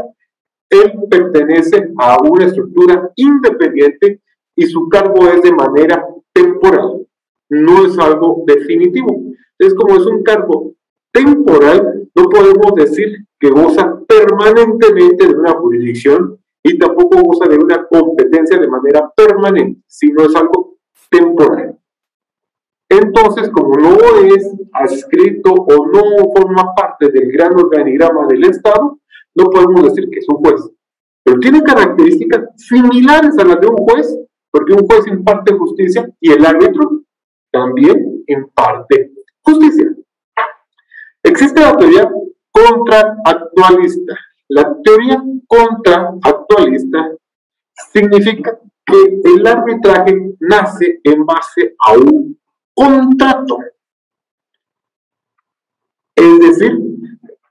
Él 0.70 0.94
pertenece 1.10 1.92
a 1.98 2.18
una 2.24 2.46
estructura 2.46 3.12
independiente 3.16 4.22
y 4.56 4.66
su 4.66 4.88
cargo 4.90 5.28
es 5.28 5.42
de 5.42 5.52
manera 5.52 6.06
temporal, 6.32 7.06
no 7.50 7.86
es 7.86 7.98
algo 8.00 8.44
definitivo. 8.46 9.24
Es 9.58 9.74
como 9.76 9.96
es 9.96 10.06
un 10.06 10.24
cargo 10.24 10.74
temporal, 11.12 12.10
no 12.16 12.30
podemos 12.30 12.74
decir 12.76 13.10
que 13.40 13.50
goza 13.50 14.00
permanentemente 14.08 15.28
de 15.28 15.36
una 15.36 15.54
jurisdicción 15.54 16.40
y 16.64 16.78
tampoco 16.78 17.22
goza 17.22 17.50
de 17.50 17.58
una 17.58 17.86
competencia 17.86 18.58
de 18.58 18.68
manera 18.68 19.12
permanente, 19.16 19.82
sino 19.88 20.24
es 20.24 20.36
algo 20.36 20.78
temporal. 21.10 21.73
Entonces, 23.24 23.52
como 23.52 23.78
no 23.78 23.96
es 24.36 24.54
adscrito 24.74 25.54
o 25.54 25.88
no 25.88 26.02
forma 26.36 26.76
parte 26.76 27.10
del 27.10 27.32
gran 27.32 27.58
organigrama 27.58 28.28
del 28.28 28.44
Estado, 28.44 29.00
no 29.34 29.46
podemos 29.46 29.84
decir 29.86 30.10
que 30.10 30.20
es 30.20 30.26
un 30.28 30.44
juez. 30.44 30.70
Pero 31.24 31.40
tiene 31.40 31.64
características 31.64 32.50
similares 32.58 33.38
a 33.40 33.46
las 33.46 33.62
de 33.62 33.68
un 33.68 33.78
juez, 33.78 34.14
porque 34.52 34.74
un 34.74 34.86
juez 34.86 35.08
imparte 35.08 35.54
justicia 35.54 36.06
y 36.20 36.34
el 36.34 36.46
árbitro 36.46 37.04
también 37.50 38.26
imparte 38.28 39.14
justicia. 39.42 39.96
Existe 41.24 41.62
la 41.62 41.78
teoría 41.78 42.12
contraactualista. 42.52 44.16
La 44.50 44.76
teoría 44.84 45.24
contraactualista 45.48 47.10
significa 47.94 48.60
que 48.86 49.22
el 49.24 49.48
arbitraje 49.48 50.36
nace 50.42 51.00
en 51.06 51.26
base 51.26 51.74
a 51.80 51.94
un 51.94 52.38
contrato. 52.74 53.58
Es 56.16 56.40
decir, 56.40 56.80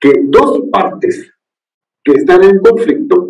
que 0.00 0.12
dos 0.24 0.62
partes 0.70 1.32
que 2.04 2.12
están 2.12 2.42
en 2.44 2.58
conflicto, 2.58 3.28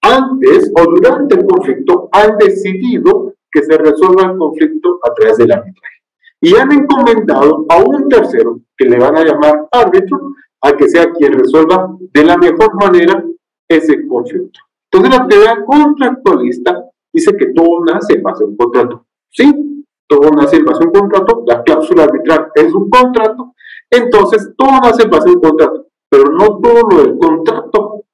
antes 0.00 0.70
o 0.76 0.84
durante 0.84 1.34
el 1.34 1.46
conflicto, 1.46 2.08
han 2.12 2.36
decidido 2.38 3.34
que 3.50 3.62
se 3.62 3.76
resuelva 3.76 4.32
el 4.32 4.38
conflicto 4.38 5.00
a 5.02 5.12
través 5.14 5.38
del 5.38 5.52
arbitraje. 5.52 5.96
Y 6.40 6.54
han 6.56 6.70
encomendado 6.72 7.64
a 7.68 7.78
un 7.78 8.08
tercero, 8.08 8.60
que 8.76 8.86
le 8.86 8.98
van 8.98 9.16
a 9.16 9.24
llamar 9.24 9.66
árbitro, 9.72 10.34
a 10.60 10.76
que 10.76 10.88
sea 10.88 11.10
quien 11.12 11.32
resuelva 11.32 11.96
de 12.12 12.24
la 12.24 12.36
mejor 12.36 12.74
manera 12.74 13.24
ese 13.68 14.06
conflicto. 14.06 14.60
Entonces 14.90 15.18
la 15.18 15.26
teoría 15.26 15.64
contractualista 15.64 16.84
dice 17.12 17.36
que 17.36 17.46
todo 17.46 17.84
nace 17.84 18.14
en 18.14 18.22
base 18.22 18.44
a 18.44 18.46
un 18.46 18.56
contrato. 18.56 19.06
Sí, 19.30 19.83
todo 20.06 20.30
nace 20.30 20.56
en 20.56 20.64
base 20.64 20.82
a 20.82 20.86
un 20.86 20.92
contrato, 20.92 21.42
la 21.46 21.62
cláusula 21.62 22.04
arbitral 22.04 22.50
es 22.54 22.72
un 22.74 22.90
contrato, 22.90 23.54
entonces 23.90 24.52
todo 24.56 24.70
nace 24.82 25.04
en 25.04 25.10
base 25.10 25.28
a 25.28 25.32
un 25.32 25.40
contrato, 25.40 25.86
pero 26.08 26.24
no 26.24 26.60
todo 26.60 26.82
lo 26.90 27.02
del 27.02 27.18
contrato 27.18 28.04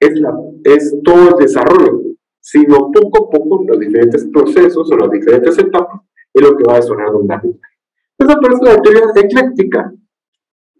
es, 0.00 0.20
la, 0.20 0.34
es 0.64 0.96
todo 1.04 1.30
el 1.30 1.36
desarrollo, 1.36 2.00
sino 2.40 2.90
poco 2.90 3.26
a 3.26 3.30
poco 3.30 3.64
los 3.66 3.78
diferentes 3.78 4.26
procesos 4.32 4.90
o 4.90 4.96
las 4.96 5.10
diferentes 5.10 5.58
etapas 5.58 6.00
es 6.32 6.42
lo 6.42 6.56
que 6.56 6.64
va 6.64 6.74
a 6.74 6.80
desarrollando 6.80 7.18
un 7.18 7.32
arbitraje. 7.32 7.74
Esa 8.18 8.40
parece 8.40 8.64
la 8.64 8.82
teoría 8.82 9.02
ecléctica, 9.14 9.92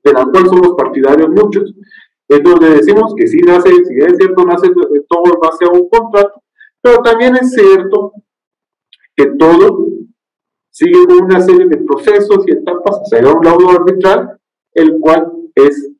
de 0.04 0.12
la 0.12 0.24
cual 0.26 0.46
somos 0.46 0.74
partidarios 0.76 1.28
muchos, 1.28 1.74
es 2.28 2.42
donde 2.42 2.70
decimos 2.70 3.14
que 3.16 3.26
sí 3.26 3.38
nace, 3.38 3.70
si 3.70 3.98
es 3.98 4.16
cierto, 4.16 4.44
nace 4.44 4.68
todo 5.08 5.24
en 5.24 5.40
base 5.40 5.64
a 5.64 5.70
un 5.70 5.88
contrato, 5.88 6.42
pero 6.80 7.02
también 7.02 7.36
es 7.36 7.52
cierto 7.52 8.12
que 9.18 9.26
todo 9.36 9.88
sigue 10.70 10.96
una 11.20 11.40
serie 11.40 11.66
de 11.66 11.78
procesos 11.78 12.44
y 12.46 12.52
etapas 12.52 13.00
hacia 13.02 13.32
un 13.32 13.44
laudo 13.44 13.70
arbitral, 13.70 14.38
el 14.74 14.96
cual 15.00 15.32
es 15.56 15.90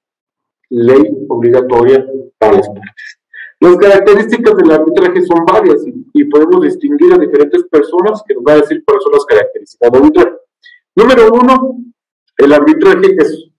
ley 0.71 1.03
obligatoria 1.29 2.07
para 2.39 2.59
las 2.59 2.69
partes. 2.69 3.19
Las 3.61 3.77
características 3.77 4.57
del 4.57 4.71
arbitraje 4.71 5.21
son 5.27 5.45
varias 5.45 5.85
y, 6.15 6.25
podemos 6.27 6.63
distinguir 6.63 7.13
a 7.13 7.19
diferentes 7.19 7.65
personas 7.65 8.23
que 8.25 8.35
nos 8.35 8.45
van 8.45 8.59
a 8.59 8.61
decir 8.61 8.85
cuáles 8.85 9.03
son 9.03 9.13
las 9.13 9.25
características 9.25 9.91
del 9.91 10.01
arbitraje. 10.01 10.37
Número 10.95 11.33
uno, 11.33 11.77
el 12.37 12.53
arbitraje 12.53 13.17
es 13.19 13.51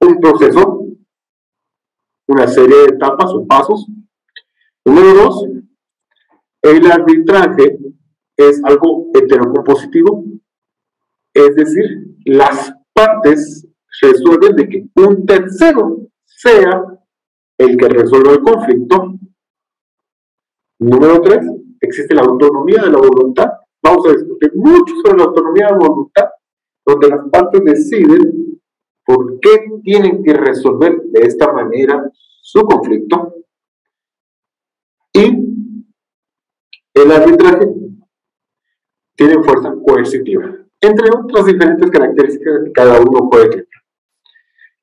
un 0.00 0.20
proceso, 0.20 0.86
una 2.28 2.48
serie 2.48 2.76
de 2.78 2.84
etapas 2.94 3.30
o 3.34 3.46
pasos. 3.46 3.86
Número 4.86 5.12
dos, 5.12 5.46
el 6.62 6.90
arbitraje 6.90 7.78
es 8.36 8.62
algo 8.64 9.10
heterocompositivo, 9.14 10.24
es 11.34 11.54
decir, 11.54 12.16
las 12.24 12.72
partes 12.92 13.66
resuelven 14.00 14.56
de 14.56 14.68
que 14.68 14.86
un 14.96 15.24
tercero 15.26 16.08
sea 16.24 16.82
el 17.58 17.76
que 17.76 17.88
resuelva 17.88 18.32
el 18.32 18.40
conflicto. 18.40 19.14
Número 20.78 21.20
tres, 21.22 21.46
existe 21.80 22.14
la 22.14 22.22
autonomía 22.22 22.82
de 22.82 22.90
la 22.90 22.98
voluntad. 22.98 23.50
Vamos 23.82 24.06
a 24.06 24.12
discutir 24.12 24.52
mucho 24.54 24.94
sobre 25.04 25.18
la 25.18 25.24
autonomía 25.24 25.66
de 25.66 25.72
la 25.72 25.88
voluntad, 25.88 26.24
donde 26.84 27.08
las 27.08 27.28
partes 27.30 27.64
deciden 27.64 28.60
por 29.04 29.38
qué 29.40 29.66
tienen 29.82 30.22
que 30.22 30.34
resolver 30.34 31.00
de 31.04 31.20
esta 31.20 31.52
manera 31.52 32.10
su 32.42 32.62
conflicto. 32.62 33.34
Y 35.12 35.46
el 36.94 37.12
arbitraje 37.12 37.85
tiene 39.16 39.42
fuerza 39.42 39.74
coercitiva, 39.84 40.54
entre 40.80 41.08
otras 41.10 41.46
diferentes 41.46 41.90
características 41.90 42.64
que 42.64 42.72
cada 42.72 43.00
uno 43.00 43.28
puede 43.30 43.48
tener. 43.48 43.66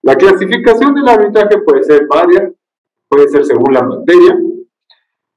La 0.02 0.16
clasificación 0.16 0.94
del 0.96 1.08
arbitraje 1.08 1.62
puede 1.66 1.84
ser 1.84 2.08
varias, 2.08 2.52
puede 3.08 3.30
ser 3.30 3.46
según 3.46 3.74
la 3.74 3.84
materia, 3.84 4.38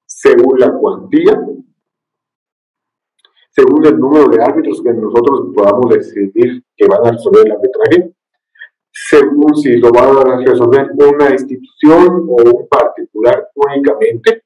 según 0.04 0.58
la 0.58 0.72
cuantía, 0.72 1.40
según 3.50 3.86
el 3.86 3.98
número 3.98 4.28
de 4.28 4.42
árbitros 4.42 4.82
que 4.82 4.92
nosotros 4.92 5.52
podamos 5.54 5.94
decidir 5.94 6.64
que 6.76 6.86
van 6.86 7.06
a 7.06 7.12
resolver 7.12 7.46
el 7.46 7.52
arbitraje, 7.52 8.14
según 8.90 9.56
si 9.56 9.76
lo 9.76 9.90
va 9.90 10.02
a 10.02 10.38
resolver 10.44 10.90
una 10.94 11.30
institución 11.30 12.26
o 12.28 12.36
un 12.42 12.68
particular 12.68 13.48
únicamente, 13.54 14.42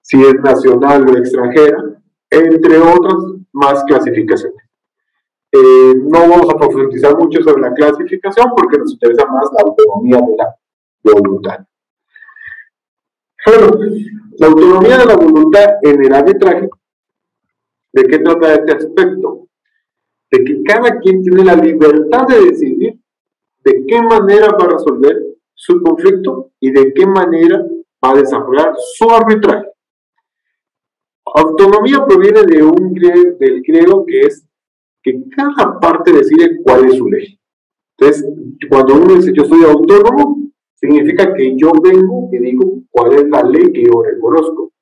si 0.00 0.22
es 0.22 0.34
nacional 0.34 1.08
o 1.08 1.16
extranjera, 1.18 1.99
entre 2.30 2.78
otras 2.78 3.16
más 3.52 3.84
clasificaciones. 3.84 4.62
Eh, 5.52 5.94
no 5.96 6.20
vamos 6.20 6.48
a 6.48 6.56
profundizar 6.56 7.16
mucho 7.16 7.42
sobre 7.42 7.62
la 7.62 7.74
clasificación 7.74 8.52
porque 8.56 8.78
nos 8.78 8.92
interesa 8.92 9.26
más 9.26 9.50
la 9.52 9.62
autonomía 9.62 10.18
de 10.18 10.36
la 10.36 11.12
voluntad. 11.12 11.66
La 14.38 14.46
autonomía 14.46 14.98
de 14.98 15.06
la 15.06 15.16
voluntad 15.16 15.66
en 15.82 16.04
el 16.04 16.14
arbitraje, 16.14 16.68
¿de 17.92 18.04
qué 18.04 18.18
trata 18.18 18.54
este 18.54 18.72
aspecto? 18.72 19.48
De 20.30 20.44
que 20.44 20.62
cada 20.62 20.98
quien 21.00 21.22
tiene 21.22 21.44
la 21.44 21.56
libertad 21.56 22.26
de 22.28 22.44
decidir 22.44 23.00
de 23.64 23.84
qué 23.86 24.02
manera 24.02 24.48
va 24.52 24.64
a 24.64 24.70
resolver 24.70 25.16
su 25.54 25.82
conflicto 25.82 26.52
y 26.60 26.70
de 26.70 26.94
qué 26.94 27.06
manera 27.06 27.62
va 28.04 28.10
a 28.10 28.14
desarrollar 28.14 28.74
su 28.96 29.10
arbitraje. 29.10 29.69
Autonomía 31.34 32.04
proviene 32.06 32.42
de 32.42 32.62
un 32.62 32.92
del 32.92 33.62
griego 33.62 34.04
que 34.06 34.20
es 34.20 34.46
que 35.02 35.22
cada 35.34 35.78
parte 35.78 36.12
decide 36.12 36.60
cuál 36.62 36.86
es 36.86 36.96
su 36.96 37.08
ley. 37.08 37.38
Entonces, 37.98 38.26
cuando 38.68 38.94
uno 38.94 39.14
dice 39.14 39.32
yo 39.34 39.44
soy 39.44 39.62
autónomo, 39.64 40.50
significa 40.74 41.32
que 41.34 41.54
yo 41.56 41.72
vengo 41.82 42.28
y 42.32 42.38
digo 42.38 42.80
cuál 42.90 43.12
es 43.14 43.28
la 43.28 43.42
ley 43.42 43.72
que 43.72 43.84
yo 43.84 44.02
reconozco. 44.02 44.72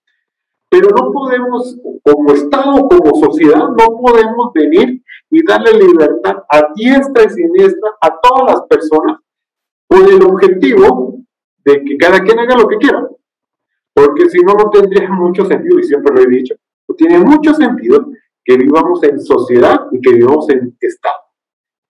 Pero 0.70 0.88
no 0.90 1.12
podemos, 1.12 1.78
como 2.02 2.32
Estado, 2.32 2.88
como 2.88 3.14
sociedad, 3.16 3.68
no 3.68 3.98
podemos 4.00 4.52
venir 4.54 5.02
y 5.30 5.44
darle 5.44 5.72
libertad 5.72 6.36
a 6.48 6.68
diestra 6.74 7.24
y 7.24 7.30
siniestra 7.30 7.90
a 8.00 8.20
todas 8.20 8.54
las 8.54 8.62
personas 8.68 9.18
con 9.88 10.04
el 10.04 10.22
objetivo 10.22 11.18
de 11.64 11.84
que 11.84 11.96
cada 11.96 12.20
quien 12.20 12.38
haga 12.38 12.56
lo 12.56 12.68
que 12.68 12.76
quiera. 12.76 13.07
Porque 13.98 14.28
si 14.30 14.38
no, 14.42 14.54
no 14.54 14.70
tendría 14.70 15.10
mucho 15.10 15.44
sentido, 15.44 15.80
y 15.80 15.84
siempre 15.84 16.14
lo 16.14 16.22
he 16.22 16.26
dicho, 16.28 16.54
no 16.88 16.94
tiene 16.94 17.18
mucho 17.18 17.52
sentido 17.54 18.10
que 18.44 18.56
vivamos 18.56 19.02
en 19.02 19.20
sociedad 19.20 19.86
y 19.90 20.00
que 20.00 20.14
vivamos 20.14 20.48
en 20.50 20.76
Estado. 20.80 21.16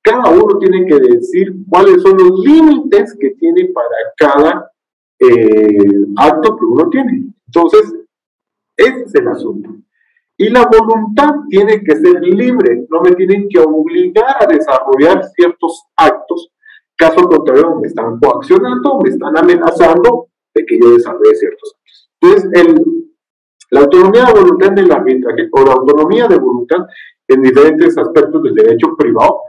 Cada 0.02 0.30
uno 0.30 0.58
tiene 0.58 0.86
que 0.86 0.98
decir 1.00 1.52
cuáles 1.68 2.00
son 2.00 2.16
los 2.16 2.40
límites 2.40 3.14
que 3.20 3.30
tiene 3.30 3.66
para 3.66 3.88
cada 4.16 4.72
eh, 5.18 6.06
acto 6.16 6.56
que 6.56 6.64
uno 6.64 6.88
tiene. 6.88 7.26
Entonces, 7.46 7.94
ese 8.74 9.02
es 9.02 9.14
el 9.14 9.28
asunto. 9.28 9.68
Y 10.38 10.48
la 10.48 10.66
voluntad 10.66 11.34
tiene 11.50 11.82
que 11.84 11.94
ser 11.96 12.22
libre, 12.22 12.86
no 12.88 13.02
me 13.02 13.12
tienen 13.16 13.48
que 13.50 13.58
obligar 13.58 14.36
a 14.40 14.46
desarrollar 14.46 15.24
ciertos 15.34 15.84
actos, 15.96 16.52
caso 16.96 17.28
contrario 17.28 17.78
me 17.80 17.88
están 17.88 18.18
coaccionando, 18.18 19.00
me 19.02 19.10
están 19.10 19.36
amenazando 19.36 20.28
de 20.54 20.64
que 20.64 20.78
yo 20.80 20.92
desarrolle 20.92 21.34
ciertos. 21.34 21.77
Entonces, 22.20 22.50
el, 22.54 22.74
La 23.70 23.80
autonomía 23.80 24.24
de 24.24 24.40
voluntad 24.40 24.72
en 24.72 24.78
el 24.78 24.92
arbitraje 24.92 25.48
o 25.52 25.64
la 25.64 25.72
autonomía 25.72 26.26
de 26.26 26.38
voluntad 26.38 26.86
en 27.28 27.42
diferentes 27.42 27.98
aspectos 27.98 28.42
del 28.42 28.54
derecho 28.54 28.96
privado, 28.96 29.42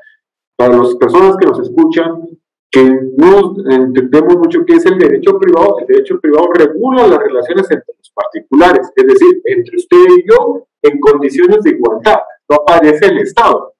para 0.57 0.77
las 0.77 0.93
personas 0.95 1.38
que 1.38 1.45
nos 1.45 1.59
escuchan, 1.59 2.27
que 2.69 2.83
no 3.17 3.55
entendemos 3.69 4.38
mucho 4.38 4.65
qué 4.65 4.73
es 4.73 4.85
el 4.85 4.99
derecho 4.99 5.39
privado, 5.39 5.79
el 5.79 5.88
derecho 5.88 6.19
privado 6.19 6.51
regula 6.51 7.07
las 7.07 7.19
relaciones 7.19 7.71
entre 7.71 7.93
los 7.97 8.11
particulares, 8.13 8.91
es 8.95 9.07
decir, 9.07 9.41
entre 9.45 9.77
usted 9.77 9.97
y 10.17 10.29
yo 10.29 10.67
en 10.81 10.99
condiciones 10.99 11.63
de 11.63 11.71
igualdad, 11.71 12.19
no 12.49 12.57
aparece 12.57 13.05
el 13.07 13.19
Estado. 13.19 13.73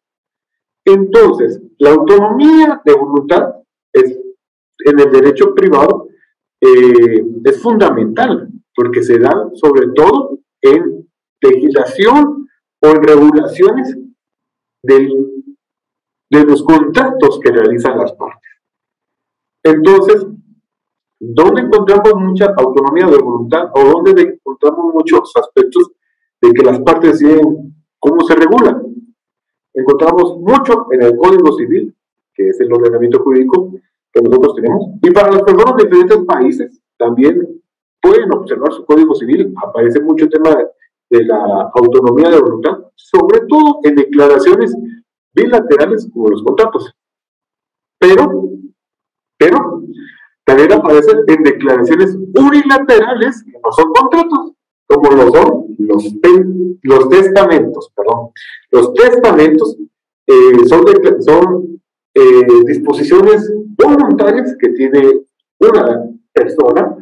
Entonces, 0.86 1.62
la 1.78 1.92
autonomía 1.92 2.82
de 2.84 2.94
voluntad 2.94 3.56
es, 3.94 4.18
en 4.86 5.00
el 5.00 5.12
derecho 5.12 5.54
privado 5.54 6.08
eh, 6.62 7.24
es 7.44 7.62
fundamental, 7.62 8.49
porque 8.80 9.04
se 9.04 9.20
da 9.20 9.50
sobre 9.56 9.90
todo 9.94 10.40
en 10.62 11.06
legislación 11.42 12.48
o 12.82 12.88
en 12.88 13.04
regulaciones 13.04 13.98
de 14.82 16.46
los 16.46 16.64
contratos 16.64 17.42
que 17.44 17.52
realizan 17.52 17.98
las 17.98 18.14
partes. 18.14 18.50
Entonces, 19.64 20.26
¿dónde 21.20 21.64
encontramos 21.64 22.14
mucha 22.22 22.54
autonomía 22.58 23.08
de 23.08 23.18
voluntad 23.18 23.70
o 23.74 23.84
dónde 23.84 24.22
encontramos 24.22 24.94
muchos 24.94 25.30
aspectos 25.36 25.92
de 26.42 26.54
que 26.54 26.64
las 26.64 26.80
partes 26.80 27.20
deciden 27.20 27.76
cómo 28.00 28.22
se 28.22 28.34
regula? 28.34 28.82
Encontramos 29.74 30.38
mucho 30.38 30.86
en 30.92 31.02
el 31.02 31.18
Código 31.18 31.52
Civil, 31.58 31.94
que 32.34 32.48
es 32.48 32.62
el 32.62 32.72
ordenamiento 32.72 33.20
jurídico 33.24 33.74
que 34.14 34.22
nosotros 34.22 34.56
tenemos, 34.56 34.94
y 35.02 35.12
para 35.12 35.34
las 35.34 35.44
personas 35.44 35.76
de 35.76 35.84
diferentes 35.84 36.26
países 36.26 36.82
también 36.98 37.59
pueden 38.02 38.34
observar 38.34 38.72
su 38.74 38.86
Código 38.86 39.16
Civil, 39.16 39.54
aparece 39.64 40.00
mucho 40.02 40.26
el 40.26 40.32
tema 40.32 40.56
de 41.10 41.26
la 41.26 41.72
autonomía 41.74 42.30
de 42.30 42.40
voluntad, 42.40 42.78
sobre 42.96 43.42
todo 43.48 43.80
en 43.84 43.96
declaraciones 43.96 44.76
bilaterales 45.34 46.10
como 46.14 46.30
los 46.30 46.44
contratos. 46.44 46.94
Pero 48.00 48.50
pero 49.40 49.82
también 50.44 50.74
aparecen 50.74 51.20
en 51.28 51.44
declaraciones 51.44 52.16
unilaterales 52.36 53.44
que 53.44 53.54
no 53.64 53.72
son 53.72 53.94
contratos, 53.94 54.52
como 54.86 55.12
lo 55.12 55.32
son 55.32 55.76
los, 55.78 56.04
los 56.84 57.10
testamentos, 57.10 57.90
perdón. 57.96 58.32
Los 58.72 58.94
testamentos 58.94 59.78
eh, 60.28 60.68
son, 60.68 60.84
son 61.22 61.82
eh, 62.14 62.64
disposiciones 62.66 63.50
voluntarias 63.78 64.56
que 64.60 64.70
tiene 64.70 65.22
una 65.60 66.04
persona 66.34 66.98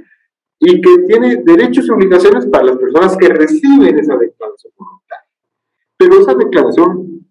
y 0.60 0.82
que 0.82 0.98
tiene 1.08 1.44
derechos 1.44 1.88
y 1.88 1.92
obligaciones 1.92 2.48
para 2.48 2.66
las 2.66 2.78
personas 2.78 3.16
que 3.18 3.30
reciben 3.30 4.00
esa 4.00 4.18
declaración 4.18 4.74
voluntaria. 4.76 5.30
Pero 5.98 6.20
esa 6.20 6.34
declaración 6.34 7.28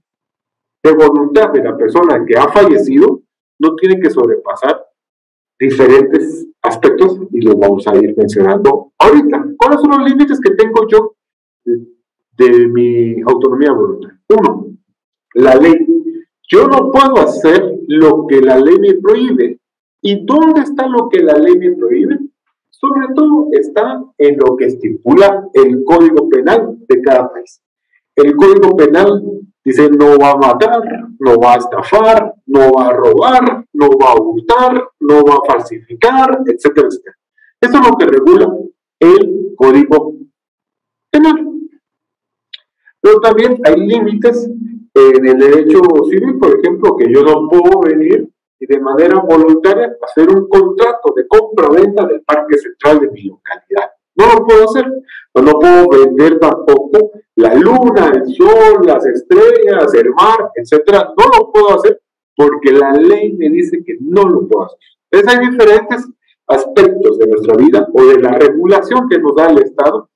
de 0.83 0.93
voluntad 0.95 1.51
de 1.51 1.65
la 1.65 1.77
persona 1.77 2.25
que 2.25 2.37
ha 2.37 2.49
fallecido 2.49 3.23
no 3.59 3.75
tiene 3.75 4.01
que 4.01 4.11
sobrepasar 4.11 4.85
diferentes 5.59 6.47
aspectos 6.63 7.19
y 7.33 7.41
los 7.41 7.59
vamos 7.59 7.87
a 7.89 7.97
ir 7.97 8.15
mencionando 8.17 8.93
ahorita. 8.99 9.45
¿Cuáles 9.57 9.81
son 9.81 9.91
los 9.91 10.11
límites 10.11 10.41
que 10.41 10.55
tengo 10.55 10.87
yo 10.89 11.17
de, 11.65 12.69
mi 12.69 13.21
autonomía 13.23 13.73
voluntaria? 13.73 14.21
Uno, 14.29 14.67
la 15.35 15.55
ley. 15.57 15.87
Yo 16.49 16.69
no 16.69 16.93
puedo 16.93 17.17
hacer 17.17 17.77
lo 17.89 18.27
que 18.27 18.41
la 18.41 18.59
ley 18.59 18.79
me 18.79 18.95
prohíbe. 18.95 19.59
¿Y 20.01 20.25
dónde 20.25 20.61
está 20.61 20.87
lo 20.87 21.09
que 21.09 21.23
la 21.23 21.35
ley 21.35 21.59
me 21.59 21.73
prohíbe? 21.75 22.19
Sobre 22.79 23.15
todo 23.15 23.49
está 23.53 24.03
en 24.19 24.37
lo 24.39 24.57
que 24.57 24.67
estipula 24.67 25.49
el 25.55 25.83
Código 25.85 26.29
Penal 26.29 26.77
de 26.89 27.03
cada 27.03 27.31
país. 27.33 27.63
El 28.15 28.37
Código 28.37 28.77
Penal 28.77 29.23
Dice, 29.67 29.91
no 29.91 30.17
va 30.17 30.31
a 30.31 30.37
matar, 30.37 30.81
no 31.19 31.41
va 31.41 31.55
a 31.55 31.57
estafar, 31.57 32.33
no 32.47 32.71
va 32.71 32.87
a 32.87 32.93
robar, 32.93 33.67
no 33.73 33.89
va 34.01 34.13
a 34.13 34.23
hurtar, 34.23 34.91
no 35.01 35.25
va 35.25 35.35
a 35.35 35.53
falsificar, 35.53 36.39
etcétera, 36.47 36.87
etcétera. 36.87 37.17
Eso 37.61 37.81
es 37.81 37.91
lo 37.91 37.97
que 37.97 38.07
regula 38.07 38.57
el 39.01 39.55
código 39.57 40.15
penal. 41.11 41.51
Pero 43.01 43.19
también 43.19 43.61
hay 43.65 43.89
límites 43.89 44.49
en 44.95 45.27
el 45.27 45.37
derecho 45.37 45.81
civil, 46.11 46.39
por 46.39 46.61
ejemplo, 46.61 46.97
que 46.97 47.13
yo 47.13 47.25
no 47.25 47.49
puedo 47.49 47.81
venir 47.81 48.31
y 48.59 48.67
de 48.67 48.81
manera 48.81 49.21
voluntaria 49.21 49.97
hacer 50.03 50.29
un 50.29 50.49
contrato 50.49 51.13
de 51.15 51.27
compra-venta 51.27 52.07
del 52.07 52.23
parque 52.23 52.59
central 52.59 53.01
de 53.01 53.11
mi 53.11 53.23
localidad. 53.25 53.91
No 54.17 54.27
lo 54.33 54.47
puedo 54.47 54.65
hacer. 54.65 54.87
No, 55.35 55.53
puedo 55.59 55.89
vender 55.89 56.39
tampoco 56.39 57.13
la 57.35 57.55
luna, 57.55 58.11
el 58.15 58.35
sol, 58.35 58.87
las 58.87 59.05
estrellas, 59.05 59.93
el 59.95 60.11
mar, 60.11 60.51
etcétera. 60.55 61.13
No 61.17 61.25
lo 61.39 61.53
puedo 61.53 61.75
hacer 61.75 62.01
porque 62.35 62.73
la 62.73 62.93
ley 62.93 63.35
me 63.35 63.51
dice 63.51 63.83
que 63.85 63.97
no 64.01 64.23
lo 64.23 64.49
puedo 64.49 64.67
hacer. 64.67 64.79
Entonces 65.11 65.39
hay 65.39 65.51
diferentes 65.51 66.09
aspectos 66.47 67.19
de 67.19 67.27
nuestra 67.27 67.57
vida 67.57 67.87
o 67.93 68.05
de 68.07 68.19
la 68.19 68.33
regulación 68.33 69.09
que 69.09 69.19
nos 69.19 69.35
da 69.37 69.51
el 69.51 69.59
Estado 69.59 70.09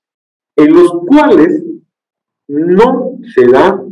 en 0.57 0.75
los 0.75 0.93
cuales 1.07 1.63
no 2.49 3.19
se 3.35 3.47
da 3.47 3.83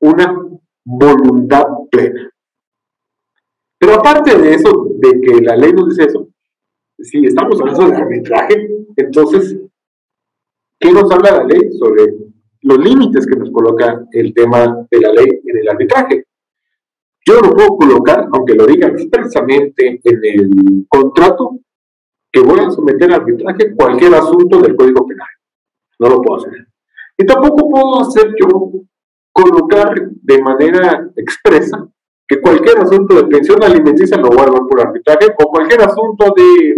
una 0.00 0.48
voluntad 0.84 1.64
plena. 1.90 2.30
Pero 3.78 3.94
aparte 3.94 4.36
de 4.36 4.54
eso, 4.54 4.88
de 4.98 5.20
que 5.20 5.40
la 5.42 5.56
ley 5.56 5.72
nos 5.72 5.88
dice 5.90 6.08
eso, 6.08 6.28
si 6.98 7.24
estamos 7.26 7.60
hablando 7.60 7.88
de 7.88 7.96
arbitraje, 7.96 8.68
entonces, 8.96 9.56
¿qué 10.80 10.92
nos 10.92 11.10
habla 11.12 11.38
la 11.38 11.44
ley 11.44 11.72
sobre 11.78 12.12
los 12.62 12.78
límites 12.78 13.24
que 13.26 13.38
nos 13.38 13.50
coloca 13.50 14.04
el 14.10 14.34
tema 14.34 14.86
de 14.90 15.00
la 15.00 15.12
ley 15.12 15.28
en 15.44 15.58
el 15.58 15.68
arbitraje? 15.68 16.24
Yo 17.24 17.40
no 17.40 17.50
puedo 17.50 17.76
colocar, 17.76 18.26
aunque 18.32 18.54
lo 18.54 18.66
diga 18.66 18.88
expresamente 18.88 20.00
en 20.02 20.20
el 20.24 20.86
contrato, 20.88 21.60
que 22.32 22.40
voy 22.40 22.58
a 22.60 22.70
someter 22.70 23.12
a 23.12 23.16
arbitraje 23.16 23.74
cualquier 23.76 24.14
asunto 24.14 24.60
del 24.60 24.74
Código 24.74 25.06
Penal. 25.06 25.28
No 26.00 26.08
lo 26.08 26.22
puedo 26.22 26.40
hacer. 26.40 26.66
Y 27.16 27.26
tampoco 27.26 27.70
puedo 27.70 28.00
hacer 28.00 28.34
yo 28.38 28.72
colocar 29.32 29.94
de 30.10 30.42
manera 30.42 31.10
expresa 31.16 31.88
que 32.28 32.40
cualquier 32.42 32.78
asunto 32.78 33.16
de 33.16 33.24
pensión 33.24 33.62
alimenticia 33.64 34.18
lo 34.18 34.28
voy 34.28 34.40
a 34.40 34.44
llevar 34.44 34.62
por 34.68 34.86
arbitraje 34.86 35.34
o 35.38 35.50
cualquier 35.50 35.80
asunto 35.80 36.34
de 36.36 36.74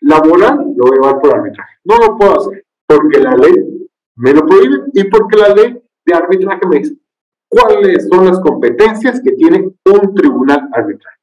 laboral 0.00 0.74
lo 0.76 0.84
voy 0.84 0.98
a 0.98 1.00
llevar 1.00 1.20
por 1.20 1.34
arbitraje. 1.36 1.74
No 1.84 1.96
lo 1.98 2.18
puedo 2.18 2.40
hacer 2.40 2.64
porque 2.86 3.20
la 3.20 3.36
ley 3.36 3.54
me 4.16 4.32
lo 4.32 4.44
prohíbe 4.44 4.84
y 4.92 5.04
porque 5.04 5.38
la 5.38 5.54
ley 5.54 5.82
de 6.04 6.14
arbitraje 6.14 6.66
me 6.68 6.78
dice 6.78 6.96
cuáles 7.48 8.08
son 8.08 8.26
las 8.26 8.40
competencias 8.40 9.20
que 9.22 9.32
tiene 9.32 9.70
un 9.84 10.14
tribunal 10.14 10.68
arbitraje. 10.72 11.18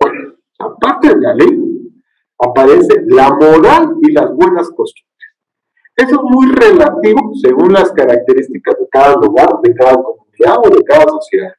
Bueno, 0.00 0.34
aparte 0.58 1.08
de 1.08 1.20
la 1.20 1.34
ley, 1.34 1.72
aparece 2.38 3.02
la 3.06 3.30
moral 3.30 3.96
y 4.00 4.12
las 4.12 4.32
buenas 4.34 4.70
costumbres. 4.70 5.12
Eso 5.96 6.14
es 6.14 6.22
muy 6.22 6.46
relativo 6.52 7.32
según 7.40 7.72
las 7.72 7.92
características 7.92 8.78
de 8.78 8.88
cada 8.88 9.14
lugar, 9.16 9.60
de 9.62 9.74
cada 9.74 9.94
comunidad 9.94 10.58
o 10.64 10.70
de 10.70 10.82
cada 10.84 11.04
sociedad. 11.08 11.52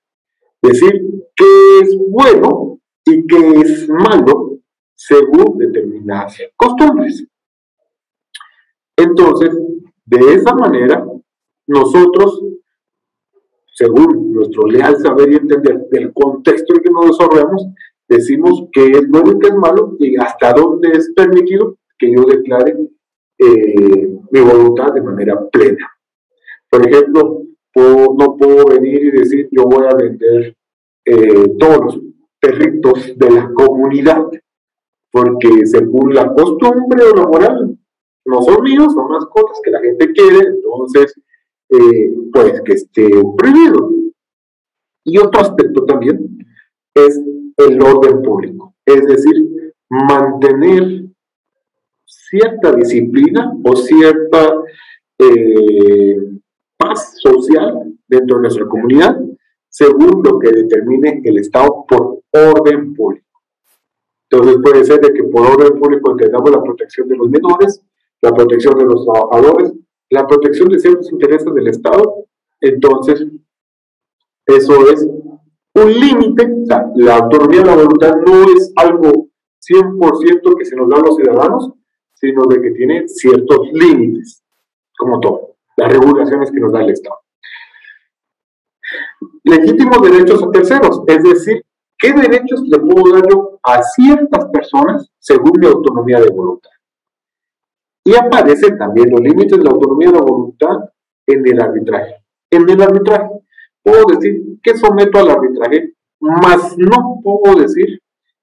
Decir, 0.64 0.94
qué 1.36 1.80
es 1.82 1.98
bueno 2.10 2.80
y 3.06 3.28
qué 3.28 3.60
es 3.60 3.90
malo 3.90 4.60
según 4.96 5.58
determinadas 5.58 6.38
costumbres. 6.56 7.28
Entonces, 8.96 9.50
de 10.06 10.34
esa 10.34 10.56
manera, 10.56 11.06
nosotros, 11.68 12.42
según 13.74 14.32
nuestro 14.32 14.68
leal 14.68 14.98
saber 14.98 15.34
y 15.34 15.36
entender 15.36 15.86
del 15.92 16.14
contexto 16.14 16.76
en 16.76 16.82
que 16.82 16.90
nos 16.92 17.08
desarrollamos, 17.08 17.68
decimos 18.08 18.66
qué 18.72 18.92
es 18.92 19.10
bueno 19.10 19.34
y 19.34 19.40
qué 19.40 19.48
es 19.48 19.56
malo 19.56 19.98
y 20.00 20.16
hasta 20.16 20.54
dónde 20.54 20.92
es 20.94 21.12
permitido 21.14 21.78
que 21.98 22.14
yo 22.16 22.24
declare 22.24 22.78
eh, 23.38 24.18
mi 24.32 24.40
voluntad 24.40 24.94
de 24.94 25.02
manera 25.02 25.46
plena. 25.50 25.92
Por 26.70 26.88
ejemplo, 26.88 27.43
no 27.76 28.38
puedo 28.38 28.66
venir 28.66 29.04
y 29.06 29.12
decir 29.12 29.50
yo 29.52 29.64
voy 29.64 29.86
a 29.86 29.96
vender 29.96 30.56
eh, 31.06 31.56
todos 31.60 31.80
los 31.86 32.00
perritos 32.40 33.18
de 33.18 33.32
la 33.32 33.52
comunidad 33.54 34.30
porque 35.14 35.68
según 35.68 36.16
la 36.16 36.34
costumbre 36.34 37.04
o 37.04 37.16
la 37.16 37.28
moral, 37.28 37.78
no 38.26 38.42
son 38.42 38.64
míos, 38.64 38.94
son 38.94 39.12
mascotas 39.12 39.62
que 39.64 39.70
la 39.70 39.80
gente 39.80 40.12
quiere, 40.12 40.40
entonces, 40.40 41.14
eh, 41.70 42.16
pues 42.34 42.62
que 42.62 42.74
esté 42.74 43.10
prohibido. 43.38 43.92
Y 45.04 45.20
otro 45.20 45.42
aspecto 45.42 45.86
también 45.86 46.40
es 46.96 47.22
el 47.58 47.80
orden 47.80 48.24
público, 48.24 48.74
es 48.88 49.06
decir, 49.06 49.36
mantener 49.88 51.06
cierta 52.06 52.72
disciplina 52.76 53.54
o 53.64 53.76
cierta 53.76 54.64
eh, 55.20 56.33
paz 56.78 57.16
social 57.22 57.94
dentro 58.08 58.38
de 58.38 58.42
nuestra 58.44 58.68
comunidad, 58.68 59.18
según 59.70 60.22
lo 60.24 60.40
que 60.40 60.50
determine 60.50 61.22
el 61.24 61.38
Estado 61.38 61.86
por 61.88 62.20
orden 62.32 62.94
público. 62.94 63.26
Entonces 64.30 64.58
puede 64.64 64.84
ser 64.84 65.02
de 65.02 65.14
que 65.14 65.24
por 65.24 65.46
orden 65.46 65.80
público 65.80 66.12
entendamos 66.12 66.52
la 66.52 66.62
protección 66.62 67.08
de 67.08 67.18
los 67.18 67.30
menores, 67.30 67.84
la 68.22 68.32
protección 68.32 68.78
de 68.78 68.86
los 68.86 69.06
trabajadores 69.06 69.74
la 70.14 70.28
protección 70.28 70.70
de 70.70 70.80
ciertos 70.80 71.12
intereses 71.12 71.52
del 71.54 71.68
Estado, 71.68 72.28
entonces 72.62 73.26
eso 74.46 74.90
es 74.92 75.08
un 75.74 75.92
límite, 75.92 76.48
la 76.98 77.18
autonomía 77.18 77.62
de 77.62 77.66
la 77.66 77.76
voluntad 77.76 78.16
no 78.18 78.44
es 78.44 78.72
algo 78.76 79.30
100% 79.60 80.56
que 80.56 80.66
se 80.66 80.76
nos 80.76 80.88
da 80.88 80.98
a 80.98 81.02
los 81.02 81.16
ciudadanos, 81.16 81.74
sino 82.14 82.44
de 82.46 82.62
que 82.62 82.72
tiene 82.72 83.08
ciertos 83.08 83.70
límites, 83.74 84.44
como 84.96 85.20
todo, 85.20 85.53
las 85.78 85.92
regulaciones 85.92 86.52
que 86.52 86.60
nos 86.60 86.72
da 86.72 86.82
el 86.82 86.92
Estado. 86.92 87.20
Legítimos 89.44 90.02
derechos 90.02 90.44
a 90.44 90.52
terceros, 90.52 91.02
es 91.08 91.24
decir, 91.24 91.66
¿qué 91.98 92.14
derechos 92.14 92.62
le 92.68 92.80
puedo 92.80 93.14
dar 93.14 93.30
yo 93.30 93.60
a 93.64 93.82
ciertas 93.82 94.46
personas 94.46 95.10
según 95.20 95.60
mi 95.60 95.68
autonomía 95.68 96.20
de 96.20 96.30
voluntad? 96.30 96.70
Y 98.06 98.16
aparecen 98.16 98.78
también 98.78 99.10
los 99.10 99.22
límites 99.22 99.58
de 99.58 99.64
la 99.64 99.72
autonomía 99.72 100.12
de 100.12 100.20
voluntad 100.20 100.90
en 101.26 101.48
el 101.48 101.62
arbitraje. 101.62 102.16
En 102.52 102.70
el 102.70 102.82
arbitraje, 102.82 103.30
puedo 103.82 104.06
decir 104.08 104.60
que 104.62 104.78
someto 104.78 105.20
al 105.20 105.32
arbitraje, 105.32 105.94
mas 106.20 106.78
no 106.78 107.20
puedo 107.24 107.60
decir 107.60 108.02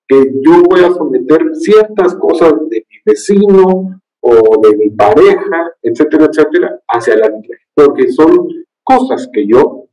que 0.09 0.33
yo 0.43 0.63
voy 0.69 0.81
a 0.81 0.93
someter 0.93 1.55
ciertas 1.55 2.15
cosas 2.17 2.55
de 2.69 2.85
mi 2.89 2.97
vecino 3.05 4.01
o 4.21 4.61
de 4.61 4.77
mi 4.77 4.91
pareja, 4.91 5.73
etcétera, 5.83 6.27
etcétera, 6.27 6.81
hacia 6.89 7.15
el 7.15 7.23
arbitraje, 7.23 7.65
porque 7.75 8.11
son 8.13 8.49
cosas 8.83 9.29
que 9.33 9.47
yo, 9.47 9.85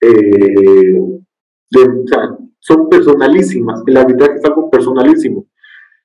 eh, 0.00 1.00
son 2.58 2.88
personalísimas, 2.88 3.82
el 3.86 3.96
arbitraje 3.96 4.38
es 4.38 4.44
algo 4.44 4.70
personalísimo, 4.70 5.46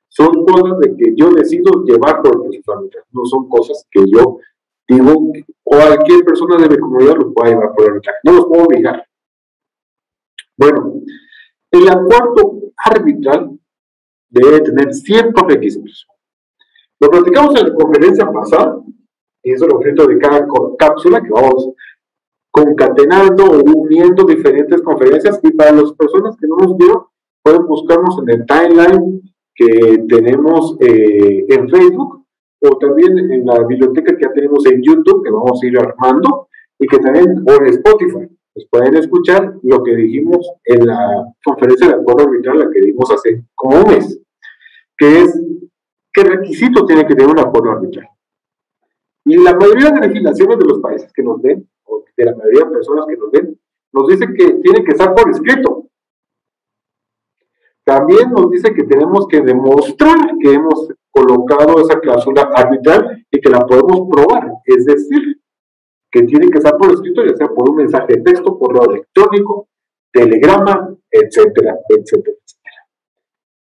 son 0.08 0.45
cosas 0.45 0.80
de 0.80 0.95
que 0.95 1.13
yo 1.15 1.32
decido 1.32 1.84
llevar 1.86 2.21
por 2.21 2.36
el 2.36 2.41
proceso 2.41 2.89
no 3.12 3.25
son 3.25 3.47
cosas 3.47 3.88
que 3.89 4.01
yo 4.12 4.39
digo, 4.88 5.32
cualquier 5.63 6.23
persona 6.25 6.58
de 6.58 6.69
mi 6.69 6.77
comunidad 6.77 7.15
lo 7.15 7.34
pueda 7.34 7.51
llevar 7.51 7.73
por 7.73 7.86
el 7.86 7.91
arbitraje, 7.91 8.19
no 8.23 8.34
los 8.34 8.45
puedo 8.45 8.63
obligar. 8.65 9.08
Bueno, 10.58 10.93
el 11.71 11.89
acuerdo 11.89 12.60
arbitral 12.86 13.58
debe 14.30 14.62
tener 14.62 14.93
ciertos 14.93 15.43
requisitos. 15.47 16.08
Lo 17.01 17.09
platicamos 17.09 17.59
en 17.59 17.67
la 17.67 17.73
conferencia 17.73 18.31
pasada, 18.31 18.79
y 19.43 19.53
es 19.53 19.61
el 19.61 19.73
objeto 19.73 20.05
de 20.05 20.19
cada 20.19 20.47
cápsula 20.77 21.21
que 21.21 21.31
vamos 21.31 21.71
concatenando 22.51 23.45
o 23.45 23.61
uniendo 23.63 24.23
diferentes 24.23 24.81
conferencias. 24.83 25.39
Y 25.41 25.51
para 25.51 25.71
las 25.71 25.91
personas 25.93 26.37
que 26.37 26.47
no 26.47 26.57
nos 26.57 26.77
vieron, 26.77 27.03
pueden 27.43 27.65
buscarnos 27.65 28.19
en 28.21 28.29
el 28.29 28.45
timeline 28.45 29.21
que 29.55 30.05
tenemos 30.07 30.77
eh, 30.79 31.45
en 31.49 31.69
Facebook 31.69 32.23
o 32.63 32.77
también 32.77 33.17
en 33.17 33.45
la 33.47 33.65
biblioteca 33.65 34.15
que 34.15 34.23
ya 34.23 34.33
tenemos 34.33 34.63
en 34.67 34.83
YouTube, 34.83 35.23
que 35.23 35.31
vamos 35.31 35.59
a 35.61 35.65
ir 35.65 35.79
armando, 35.79 36.49
y 36.77 36.85
que 36.85 36.99
también, 36.99 37.43
o 37.47 37.51
en 37.53 37.65
Spotify 37.65 38.27
pues 38.53 38.67
pueden 38.69 38.95
escuchar 38.97 39.55
lo 39.63 39.81
que 39.81 39.95
dijimos 39.95 40.51
en 40.65 40.85
la 40.85 41.33
conferencia 41.43 41.87
de 41.87 41.93
acuerdo 41.93 42.27
arbitral, 42.27 42.59
la 42.59 42.69
que 42.69 42.81
dimos 42.81 43.09
hace 43.09 43.45
como 43.55 43.77
un 43.79 43.87
mes, 43.87 44.21
que 44.97 45.21
es 45.21 45.41
qué 46.13 46.24
requisito 46.24 46.86
tiene 46.86 47.06
que 47.06 47.15
tener 47.15 47.32
un 47.32 47.39
acuerdo 47.39 47.71
arbitral. 47.71 48.08
Y 49.26 49.38
la 49.38 49.56
mayoría 49.56 49.91
de 49.91 50.08
legislaciones 50.08 50.58
de 50.58 50.65
los 50.65 50.80
países 50.80 51.12
que 51.13 51.24
nos 51.24 51.41
ven, 51.41 51.69
o 51.86 52.04
de 52.17 52.26
la 52.26 52.36
mayoría 52.36 52.65
de 52.65 52.71
personas 52.71 53.06
que 53.08 53.17
nos 53.17 53.32
ven, 53.32 53.60
nos 53.93 54.08
dice 54.08 54.26
que 54.34 54.54
tiene 54.54 54.84
que 54.84 54.91
estar 54.91 55.13
por 55.13 55.30
escrito. 55.30 55.88
También 57.84 58.32
nos 58.32 58.50
dice 58.50 58.74
que 58.74 58.84
tenemos 58.84 59.28
que 59.28 59.41
demostrar 59.41 60.17
que 60.39 60.54
hemos 60.54 60.89
colocado 61.10 61.82
esa 61.82 62.00
cláusula 62.00 62.50
arbitral 62.56 63.26
y 63.30 63.39
que 63.39 63.50
la 63.50 63.65
podemos 63.65 64.08
probar. 64.10 64.52
Es 64.65 64.86
decir, 64.86 65.41
que 66.12 66.24
tiene 66.24 66.50
que 66.50 66.58
estar 66.58 66.78
por 66.78 66.91
escrito, 66.91 67.24
ya 67.26 67.36
sea 67.36 67.47
por 67.47 67.69
un 67.69 67.78
mensaje 67.78 68.15
de 68.15 68.21
texto, 68.21 68.58
por 68.58 68.76
lo 68.76 68.91
electrónico, 68.91 69.67
telegrama, 70.12 70.95
etcétera, 71.10 71.78
etcétera. 71.88 72.38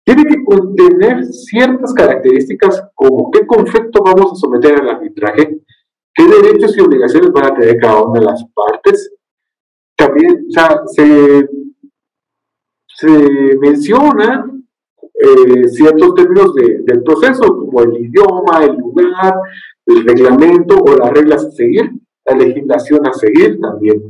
Tiene 0.07 0.25
que 0.25 0.45
contener 0.45 1.25
ciertas 1.25 1.93
características 1.93 2.91
como 2.95 3.31
qué 3.31 3.45
conflicto 3.47 4.03
vamos 4.05 4.33
a 4.33 4.37
someter 4.37 4.81
al 4.81 4.89
arbitraje, 4.89 5.61
qué 6.15 6.25
derechos 6.25 6.77
y 6.77 6.81
obligaciones 6.81 7.33
van 7.33 7.47
a 7.47 7.55
tener 7.55 7.79
cada 7.81 8.03
una 8.03 8.21
de 8.21 8.27
las 8.27 8.45
partes. 8.55 9.13
También 9.97 10.47
se, 10.87 11.49
se 12.87 13.57
menciona 13.61 14.49
eh, 15.15 15.69
ciertos 15.69 16.15
términos 16.15 16.55
del 16.55 17.03
proceso, 17.03 17.43
como 17.43 17.83
el 17.83 17.97
idioma, 18.05 18.65
el 18.65 18.77
lugar, 18.77 19.35
el 19.87 20.05
reglamento 20.05 20.77
o 20.77 20.97
las 20.97 21.11
reglas 21.11 21.45
a 21.45 21.51
seguir 21.51 21.91
la 22.27 22.37
legislación 22.37 23.07
a 23.07 23.13
seguir 23.13 23.59
también. 23.61 24.03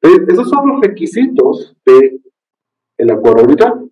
Esos 0.00 0.48
son 0.48 0.68
los 0.68 0.80
requisitos 0.80 1.76
del 1.84 3.10
acuerdo 3.10 3.42
arbitral. 3.42 3.90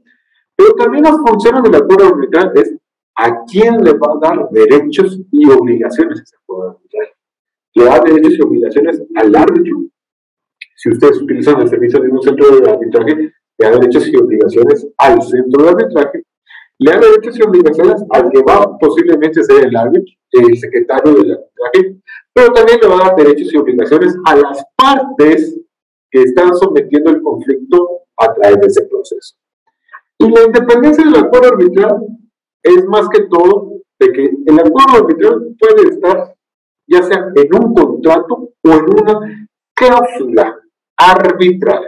Pero 0.61 0.75
también 0.75 1.05
las 1.05 1.16
funciones 1.27 1.62
del 1.62 1.75
acuerdo 1.75 2.09
arbitral 2.09 2.53
es 2.55 2.77
a 3.16 3.44
quién 3.51 3.83
le 3.83 3.94
va 3.94 4.12
a 4.12 4.18
dar 4.20 4.51
derechos 4.51 5.18
y 5.33 5.51
obligaciones 5.51 6.20
ese 6.20 6.37
acuerdo 6.37 6.73
arbitral. 6.73 7.07
Le 7.77 7.85
da 7.85 8.01
derechos 8.01 8.35
y 8.35 8.42
obligaciones 8.42 9.03
al 9.14 9.35
árbitro. 9.35 9.79
Si 10.77 10.90
ustedes 10.90 11.23
utilizan 11.23 11.62
el 11.62 11.68
servicio 11.68 12.01
de 12.01 12.11
un 12.11 12.20
centro 12.20 12.61
de 12.61 12.70
arbitraje, 12.70 13.33
le 13.57 13.70
da 13.70 13.70
derechos 13.70 14.07
y 14.09 14.16
obligaciones 14.16 14.87
al 14.99 15.23
centro 15.23 15.62
de 15.64 15.70
arbitraje. 15.70 16.25
Le 16.79 16.92
da 16.92 17.01
derechos 17.01 17.38
y 17.38 17.42
obligaciones 17.42 18.05
al 18.11 18.31
que 18.31 18.42
va 18.42 18.79
posiblemente 18.79 19.40
a 19.40 19.44
ser 19.44 19.64
el 19.64 19.75
árbitro, 19.75 20.14
el 20.33 20.59
secretario 20.59 21.14
del 21.14 21.38
arbitraje, 21.38 22.03
pero 22.35 22.53
también 22.53 22.81
le 22.83 22.87
va 22.87 22.96
a 22.96 23.09
dar 23.09 23.16
derechos 23.16 23.51
y 23.51 23.57
obligaciones 23.57 24.14
a 24.27 24.37
las 24.37 24.62
partes 24.77 25.59
que 26.11 26.20
están 26.20 26.55
sometiendo 26.55 27.12
el 27.12 27.23
conflicto 27.23 28.03
a 28.18 28.35
través 28.35 28.61
de 28.61 28.66
ese 28.66 28.83
proceso. 28.83 29.40
Y 30.20 30.30
la 30.30 30.42
independencia 30.44 31.02
del 31.04 31.16
acuerdo 31.16 31.48
arbitral 31.48 31.96
es 32.62 32.87
más 32.87 33.09
que 33.09 33.22
todo 33.24 33.72
de 33.98 34.12
que 34.12 34.30
el 34.46 34.59
acuerdo 34.59 34.98
arbitral 35.02 35.56
puede 35.59 35.88
estar 35.88 36.37
ya 36.87 37.02
sea 37.02 37.33
en 37.35 37.54
un 37.54 37.74
contrato 37.74 38.50
o 38.62 38.70
en 38.70 38.85
una 38.85 39.48
cláusula 39.74 40.61
arbitral 40.98 41.85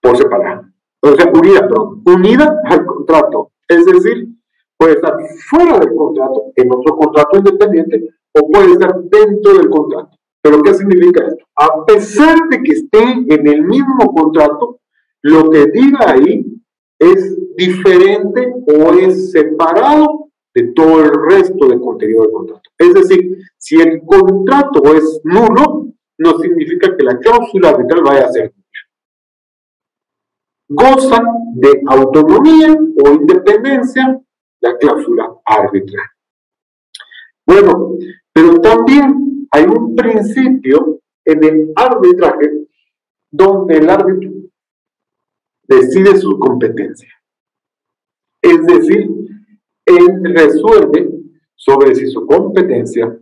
por 0.00 0.16
separado. 0.16 0.66
O 1.00 1.08
sea, 1.08 1.32
unida, 1.32 1.60
perdón, 1.60 2.02
unida 2.06 2.60
al 2.66 2.86
contrato. 2.86 3.50
Es 3.66 3.84
decir, 3.84 4.28
puede 4.76 4.92
estar 4.92 5.16
fuera 5.48 5.78
del 5.78 5.94
contrato, 5.96 6.52
en 6.54 6.72
otro 6.72 6.96
contrato 6.96 7.38
independiente, 7.38 8.08
o 8.32 8.48
puede 8.48 8.72
estar 8.72 8.94
dentro 9.04 9.54
del 9.54 9.70
contrato. 9.70 10.16
¿Pero 10.42 10.62
qué 10.62 10.74
significa 10.74 11.26
esto? 11.26 11.44
A 11.56 11.84
pesar 11.84 12.36
de 12.50 12.62
que 12.62 12.72
esté 12.72 13.02
en 13.02 13.46
el 13.46 13.62
mismo 13.62 14.12
contrato, 14.14 14.80
lo 15.22 15.50
que 15.50 15.66
diga 15.72 16.12
ahí 16.12 16.44
es 16.98 17.36
diferente 17.56 18.52
o 18.66 18.92
es 18.94 19.30
separado 19.30 20.30
de 20.54 20.72
todo 20.74 21.02
el 21.02 21.10
resto 21.30 21.68
del 21.68 21.80
contenido 21.80 22.22
del 22.22 22.32
contrato. 22.32 22.70
Es 22.78 22.94
decir, 22.94 23.38
si 23.56 23.80
el 23.80 24.02
contrato 24.04 24.94
es 24.94 25.20
nulo, 25.24 25.88
no 26.18 26.38
significa 26.38 26.94
que 26.96 27.02
la 27.02 27.18
cláusula 27.18 27.70
arbitral 27.70 28.02
vaya 28.02 28.26
a 28.26 28.32
ser 28.32 28.52
nula. 28.52 28.62
Goza 30.68 31.22
de 31.54 31.82
autonomía 31.86 32.76
o 33.04 33.12
independencia 33.12 34.20
la 34.60 34.76
cláusula 34.78 35.30
arbitral. 35.44 36.06
Bueno, 37.46 37.96
pero 38.32 38.60
también 38.60 39.46
hay 39.50 39.64
un 39.64 39.94
principio 39.94 41.00
en 41.24 41.44
el 41.44 41.72
arbitraje 41.74 42.66
donde 43.30 43.78
el 43.78 43.90
árbitro 43.90 44.30
decide 45.74 46.16
su 46.16 46.38
competencia. 46.38 47.08
Es 48.42 48.66
decir, 48.66 49.08
él 49.86 50.34
resuelve 50.34 51.10
sobre 51.54 51.94
si 51.94 52.08
su 52.08 52.26
competencia 52.26 53.16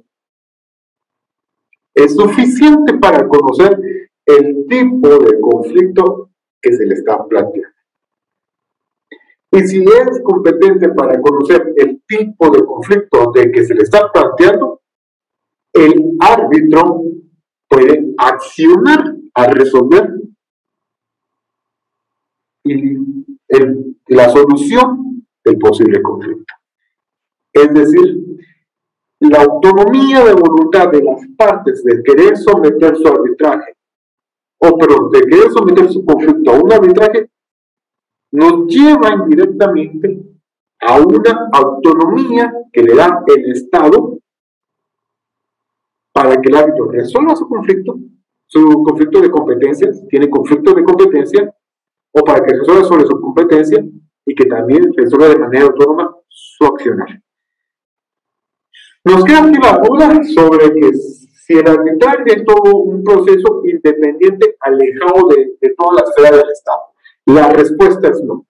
es 1.95 2.15
suficiente 2.15 2.99
para 2.99 3.29
conocer 3.29 3.79
el 4.27 4.67
tipo 4.67 5.09
de 5.19 5.41
conflicto 5.41 6.31
que 6.63 6.73
se 6.73 6.87
le 6.87 6.95
está 6.95 7.27
planteando. 7.27 7.69
Y 9.53 9.61
si 9.67 9.83
es 9.83 10.23
competente 10.23 10.91
para 10.91 11.21
conocer 11.21 11.75
el 11.77 12.03
tipo 12.07 12.51
de 12.51 12.65
conflicto 12.65 13.33
de 13.35 13.51
que 13.51 13.65
se 13.65 13.75
le 13.75 13.83
está 13.83 14.11
planteando, 14.13 14.81
el 15.73 16.17
árbitro 16.21 17.03
puede 17.69 18.15
accionar 18.17 19.17
a 19.35 19.47
resolver 19.49 20.20
la 22.65 24.29
solución 24.31 25.27
del 25.45 25.59
posible 25.59 26.03
conflicto. 26.03 26.55
Es 27.53 27.73
decir, 27.73 28.39
la 29.21 29.43
autonomía 29.43 30.25
de 30.25 30.35
voluntad 30.35 30.91
de 30.91 31.03
las 31.03 31.21
partes 31.37 31.85
de 31.85 32.03
querer 32.03 32.37
someter 32.37 32.97
su 32.97 33.07
arbitraje, 33.07 33.77
o 34.59 34.79
perdón, 34.79 35.11
de 35.11 35.21
querer 35.21 35.51
someter 35.51 35.91
su 35.91 36.05
conflicto 36.05 36.51
a 36.51 36.61
un 36.61 36.73
arbitraje, 36.73 37.31
nos 38.33 38.67
llevan 38.67 39.29
directamente 39.29 40.23
a 40.81 40.99
una 41.01 41.49
autonomía 41.53 42.53
que 42.73 42.83
le 42.83 42.95
da 42.95 43.23
el 43.27 43.53
Estado 43.53 44.19
para 46.13 46.41
que 46.41 46.49
el 46.49 46.57
árbitro 46.57 46.91
resuelva 46.91 47.37
su 47.37 47.47
conflicto, 47.49 47.99
su 48.47 48.83
conflicto 48.83 49.21
de 49.21 49.31
competencias, 49.31 50.07
tiene 50.09 50.29
conflicto 50.29 50.73
de 50.75 50.85
competencia, 50.85 51.55
o 52.13 52.25
para 52.25 52.45
que 52.45 52.57
resuelva 52.57 52.85
sobre 52.85 53.07
su 53.07 53.21
competencia 53.21 53.85
y 54.27 54.35
que 54.35 54.47
también 54.47 54.93
resuelva 54.97 55.29
de 55.29 55.39
manera 55.39 55.67
autónoma 55.67 56.17
su 56.29 56.65
accionar. 56.65 57.09
Nos 59.05 59.25
queda 59.25 59.45
aquí 59.45 59.59
la 59.63 59.79
duda 59.79 60.25
sobre 60.25 60.75
que 60.75 60.93
si 60.93 61.55
el 61.55 61.67
arbitraje 61.67 62.25
es 62.27 62.45
todo 62.45 62.79
un 62.81 63.03
proceso 63.03 63.63
independiente, 63.65 64.57
alejado 64.61 65.29
de, 65.29 65.53
de 65.61 65.75
toda 65.75 65.95
la 65.95 66.03
esfera 66.03 66.37
del 66.37 66.51
Estado. 66.51 66.81
La 67.27 67.53
respuesta 67.53 68.09
es 68.09 68.23
no. 68.23 68.47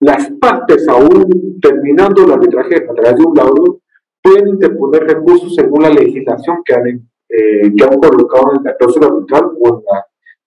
Las 0.00 0.30
partes, 0.40 0.86
aún 0.88 1.58
terminando 1.60 2.24
el 2.24 2.32
arbitraje 2.32 2.76
a 2.76 2.94
través 2.94 3.16
de 3.16 3.24
un 3.24 3.34
laudo, 3.34 3.80
pueden 4.22 4.48
interponer 4.48 5.04
recursos 5.04 5.54
según 5.54 5.82
la 5.82 5.90
legislación 5.90 6.58
que 6.64 6.74
han, 6.74 6.86
eh, 6.88 7.72
que 7.76 7.84
han 7.84 7.98
colocado 7.98 8.52
en 8.56 8.64
la 8.64 8.76
cláusula 8.76 9.06
arbitral 9.06 9.44
o 9.58 9.68
en 9.68 9.74
los 9.74 9.82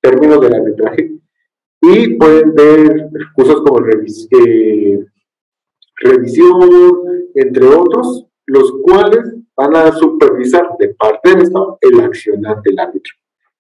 términos 0.02 0.41
del 0.41 0.56
arbitraje 0.56 1.19
y 1.81 2.17
pueden 2.17 2.53
ver 2.55 3.09
recursos 3.11 3.61
como 3.61 3.79
eh, 3.87 4.99
revisión, 6.01 6.69
entre 7.35 7.65
otros, 7.67 8.25
los 8.45 8.73
cuales 8.83 9.35
van 9.55 9.75
a 9.75 9.91
supervisar 9.91 10.69
de 10.79 10.89
parte 10.95 11.31
del 11.31 11.43
Estado 11.43 11.77
el 11.81 11.99
accionar 12.01 12.61
del 12.61 12.79
árbitro. 12.79 13.13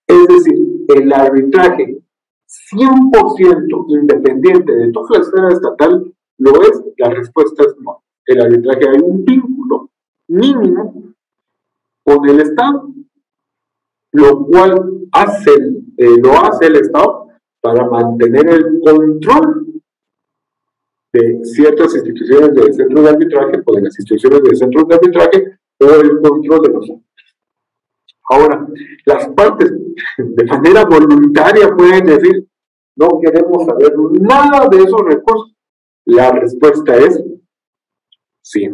Es 0.07 0.27
decir, 0.27 0.57
el 0.95 1.13
arbitraje 1.13 1.99
100% 2.73 3.85
independiente 3.89 4.73
de 4.73 4.91
toda 4.91 5.09
la 5.11 5.19
esfera 5.19 5.49
estatal 5.49 6.13
lo 6.39 6.61
es, 6.61 6.81
la 6.97 7.09
respuesta 7.09 7.63
es 7.63 7.75
no. 7.79 8.03
El 8.25 8.41
arbitraje 8.41 8.89
hay 8.89 9.01
un 9.03 9.23
vínculo 9.23 9.91
mínimo 10.27 11.13
con 12.03 12.29
el 12.29 12.39
Estado, 12.39 12.89
lo 14.13 14.45
cual 14.45 15.07
hace, 15.11 15.51
eh, 15.97 16.17
lo 16.21 16.31
hace 16.31 16.67
el 16.67 16.77
Estado 16.77 17.18
para 17.61 17.85
mantener 17.89 18.49
el 18.49 18.79
control 18.81 19.81
de 21.11 21.39
ciertas 21.43 21.95
instituciones 21.95 22.53
del 22.53 22.73
centro 22.73 23.01
de 23.01 23.09
arbitraje 23.09 23.61
o 23.65 23.75
de 23.75 23.81
las 23.81 23.99
instituciones 23.99 24.43
del 24.43 24.57
centro 24.57 24.83
de 24.85 24.95
arbitraje 24.95 25.59
o 25.79 25.85
el 25.85 26.21
control 26.21 26.61
de 26.61 26.69
los 26.69 26.89
Ahora, 28.31 28.67
las 29.05 29.27
partes 29.29 29.71
de 30.17 30.45
manera 30.45 30.85
voluntaria 30.85 31.75
pueden 31.75 32.05
decir, 32.05 32.47
no 32.95 33.07
queremos 33.23 33.65
saber 33.65 33.93
nada 34.21 34.67
de 34.69 34.77
esos 34.77 35.01
recursos. 35.01 35.55
La 36.05 36.31
respuesta 36.31 36.95
es 36.95 37.23
sí. 38.41 38.69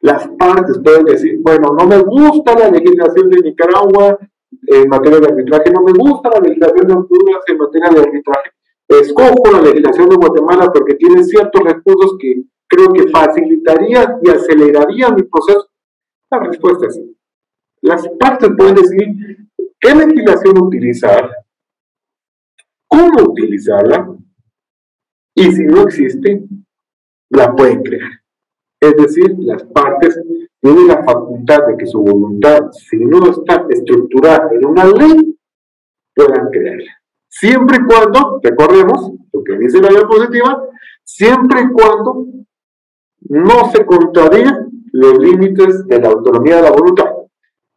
Las 0.00 0.28
partes 0.38 0.80
pueden 0.82 1.04
decir, 1.04 1.38
bueno, 1.40 1.74
no 1.78 1.86
me 1.86 1.98
gusta 1.98 2.58
la 2.58 2.70
legislación 2.70 3.30
de 3.30 3.40
Nicaragua 3.40 4.18
en 4.66 4.88
materia 4.88 5.20
de 5.20 5.26
arbitraje, 5.26 5.70
no 5.72 5.82
me 5.82 5.92
gusta 5.92 6.30
la 6.30 6.40
legislación 6.40 6.86
de 6.86 6.94
Honduras 6.94 7.42
en 7.46 7.58
materia 7.58 7.90
de 7.90 8.00
arbitraje, 8.00 8.50
escojo 8.88 9.52
la 9.52 9.62
legislación 9.62 10.08
de 10.08 10.16
Guatemala 10.16 10.70
porque 10.72 10.94
tiene 10.94 11.24
ciertos 11.24 11.62
recursos 11.62 12.16
que 12.18 12.44
creo 12.68 12.92
que 12.92 13.08
facilitaría 13.10 14.18
y 14.22 14.30
aceleraría 14.30 15.10
mi 15.10 15.22
proceso. 15.24 15.68
La 16.30 16.40
respuesta 16.40 16.86
es. 16.86 17.00
Las 17.82 18.08
partes 18.18 18.50
pueden 18.56 18.76
decidir 18.76 19.48
qué 19.80 19.94
legislación 19.94 20.62
utilizar, 20.62 21.30
cómo 22.86 23.30
utilizarla, 23.30 24.16
y 25.34 25.50
si 25.50 25.64
no 25.64 25.82
existe, 25.82 26.44
la 27.30 27.54
pueden 27.54 27.82
crear. 27.82 28.21
Es 28.82 28.96
decir, 28.96 29.36
las 29.38 29.62
partes 29.62 30.20
tienen 30.60 30.88
la 30.88 31.04
facultad 31.04 31.68
de 31.68 31.76
que 31.76 31.86
su 31.86 32.02
voluntad, 32.02 32.72
si 32.72 32.96
no 32.96 33.30
está 33.30 33.64
estructurada 33.70 34.50
en 34.50 34.66
una 34.66 34.84
ley, 34.86 35.38
puedan 36.12 36.50
crearla. 36.50 36.90
Siempre 37.28 37.76
y 37.76 37.84
cuando, 37.84 38.40
recordemos 38.42 39.12
lo 39.32 39.44
que 39.44 39.56
dice 39.56 39.80
la 39.80 39.88
diapositiva, 39.88 40.64
siempre 41.04 41.60
y 41.60 41.68
cuando 41.70 42.26
no 43.20 43.70
se 43.70 43.86
contradiga 43.86 44.66
los 44.90 45.16
límites 45.16 45.86
de 45.86 46.00
la 46.00 46.08
autonomía 46.08 46.56
de 46.56 46.62
la 46.62 46.72
voluntad, 46.72 47.12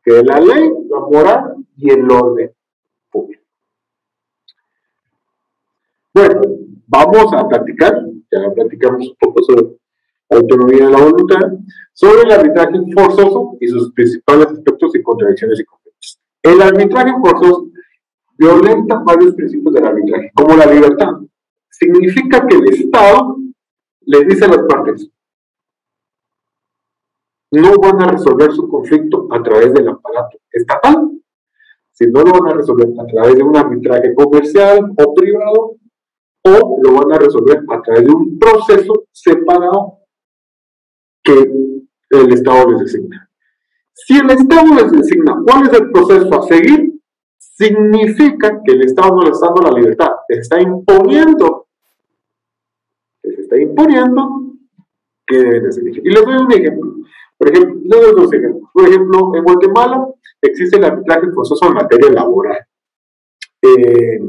que 0.03 0.17
es 0.17 0.25
la 0.25 0.39
ley, 0.39 0.71
la 0.89 0.99
moral 1.01 1.55
y 1.77 1.91
el 1.91 2.09
orden 2.09 2.51
público. 3.11 3.43
Bueno, 6.15 6.41
vamos 6.87 7.31
a 7.31 7.47
platicar, 7.47 7.93
ya 8.31 8.51
platicamos 8.55 9.07
un 9.07 9.15
poco 9.19 9.43
sobre 9.43 9.74
autonomía 10.29 10.85
de 10.85 10.91
la 10.91 11.03
voluntad, 11.03 11.51
sobre 11.93 12.23
el 12.23 12.31
arbitraje 12.31 12.79
forzoso 12.93 13.57
y 13.59 13.67
sus 13.67 13.91
principales 13.93 14.47
aspectos 14.47 14.95
y 14.95 15.01
contradicciones 15.01 15.59
y 15.59 15.65
conflictos. 15.65 16.19
El 16.41 16.61
arbitraje 16.61 17.11
forzoso 17.21 17.67
violenta 18.37 19.01
varios 19.05 19.33
principios 19.35 19.73
del 19.73 19.85
arbitraje, 19.85 20.31
como 20.33 20.55
la 20.55 20.65
libertad. 20.65 21.13
Significa 21.69 22.45
que 22.47 22.55
el 22.55 22.73
Estado 22.73 23.37
le 24.01 24.25
dice 24.25 24.45
a 24.45 24.49
las 24.49 24.63
partes, 24.67 25.09
no 27.51 27.75
van 27.77 28.01
a 28.01 28.11
resolver 28.11 28.51
su 28.51 28.67
conflicto 28.67 29.27
a 29.31 29.41
través 29.41 29.73
del 29.73 29.87
aparato 29.87 30.37
estatal, 30.51 31.11
sino 31.91 32.21
lo 32.23 32.31
van 32.33 32.51
a 32.51 32.55
resolver 32.55 32.87
a 32.99 33.05
través 33.05 33.35
de 33.35 33.43
un 33.43 33.55
arbitraje 33.55 34.13
comercial 34.13 34.91
o 34.97 35.13
privado, 35.13 35.77
o 36.43 36.79
lo 36.81 36.93
van 36.93 37.13
a 37.13 37.17
resolver 37.17 37.63
a 37.69 37.81
través 37.81 38.03
de 38.03 38.11
un 38.11 38.37
proceso 38.37 39.05
separado 39.11 39.99
que 41.25 41.51
el 42.11 42.31
Estado 42.31 42.71
les 42.71 42.79
designa. 42.81 43.29
Si 43.93 44.17
el 44.17 44.29
Estado 44.29 44.75
les 44.75 44.91
designa 44.91 45.41
cuál 45.45 45.67
es 45.67 45.73
el 45.73 45.91
proceso 45.91 46.33
a 46.39 46.47
seguir, 46.47 46.93
significa 47.37 48.61
que 48.63 48.73
el 48.73 48.83
Estado 48.83 49.15
no 49.15 49.23
le 49.23 49.31
está 49.31 49.47
dando 49.47 49.61
la 49.63 49.79
libertad, 49.79 50.11
les 50.29 50.39
está 50.39 50.61
imponiendo, 50.61 51.67
les 53.23 53.39
está 53.39 53.59
imponiendo 53.59 54.53
que 55.25 55.37
deben 55.37 55.63
de 55.63 55.71
seguir. 55.71 56.01
Y 56.05 56.09
les 56.09 56.23
doy 56.23 56.35
un 56.35 56.51
ejemplo. 56.51 56.95
Por 57.37 57.49
ejemplo, 57.49 57.79
les 57.83 58.15
doy 58.15 58.37
ejemplos. 58.37 58.69
Por 58.71 58.87
ejemplo, 58.87 59.31
en 59.35 59.43
Guatemala 59.43 60.07
existe 60.41 60.77
el 60.77 60.83
arbitraje 60.85 61.31
forzoso 61.31 61.65
en 61.67 61.73
materia 61.73 62.11
laboral. 62.11 62.59
Eh, 63.61 64.19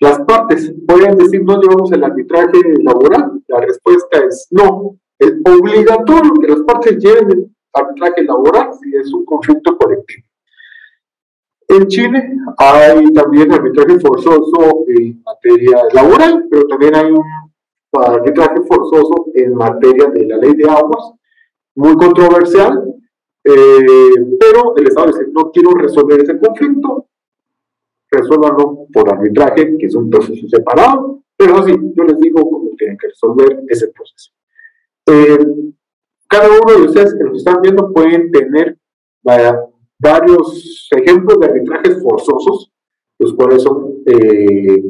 las 0.00 0.20
partes 0.20 0.74
pueden 0.86 1.16
decir 1.16 1.42
no 1.42 1.60
llevamos 1.60 1.90
el 1.92 2.04
arbitraje 2.04 2.60
laboral. 2.82 3.42
La 3.48 3.60
respuesta 3.60 4.18
es 4.26 4.48
no. 4.50 4.98
Es 5.18 5.32
obligatorio 5.44 6.34
que 6.40 6.48
las 6.48 6.60
partes 6.60 6.98
lleven 6.98 7.30
el 7.30 7.50
arbitraje 7.72 8.22
laboral 8.24 8.70
si 8.74 8.94
es 8.94 9.12
un 9.12 9.24
conflicto 9.24 9.76
colectivo. 9.78 10.26
En 11.68 11.86
Chile 11.88 12.32
hay 12.58 13.12
también 13.12 13.52
arbitraje 13.52 13.98
forzoso 13.98 14.84
en 14.86 15.22
materia 15.24 15.78
laboral, 15.92 16.46
pero 16.48 16.66
también 16.68 16.94
hay 16.94 17.10
un 17.10 17.24
arbitraje 17.92 18.60
forzoso 18.68 19.26
en 19.34 19.54
materia 19.54 20.06
de 20.06 20.26
la 20.26 20.36
ley 20.36 20.54
de 20.54 20.70
aguas, 20.70 21.12
muy 21.74 21.96
controversial, 21.96 22.84
eh, 23.42 24.14
pero 24.38 24.76
el 24.76 24.86
Estado 24.86 25.08
dice, 25.08 25.26
no 25.32 25.50
quiero 25.50 25.70
resolver 25.72 26.20
ese 26.20 26.38
conflicto, 26.38 27.05
resuélvanlo 28.16 28.86
por 28.92 29.12
arbitraje, 29.12 29.76
que 29.78 29.86
es 29.86 29.94
un 29.94 30.10
proceso 30.10 30.46
separado, 30.48 31.22
pero 31.36 31.58
así, 31.58 31.72
yo 31.72 32.04
les 32.04 32.18
digo 32.18 32.48
cómo 32.48 32.70
tienen 32.76 32.96
que 32.96 33.08
resolver 33.08 33.62
ese 33.68 33.88
proceso. 33.88 34.32
Eh, 35.06 35.38
cada 36.28 36.48
uno 36.48 36.78
de 36.78 36.86
ustedes 36.86 37.14
que 37.14 37.24
nos 37.24 37.38
están 37.38 37.60
viendo 37.62 37.92
pueden 37.92 38.30
tener 38.32 38.78
varios 39.98 40.88
ejemplos 40.96 41.38
de 41.40 41.46
arbitrajes 41.46 42.02
forzosos, 42.02 42.72
los 43.18 43.34
cuales 43.34 43.62
son 43.62 43.94
eh, 44.06 44.82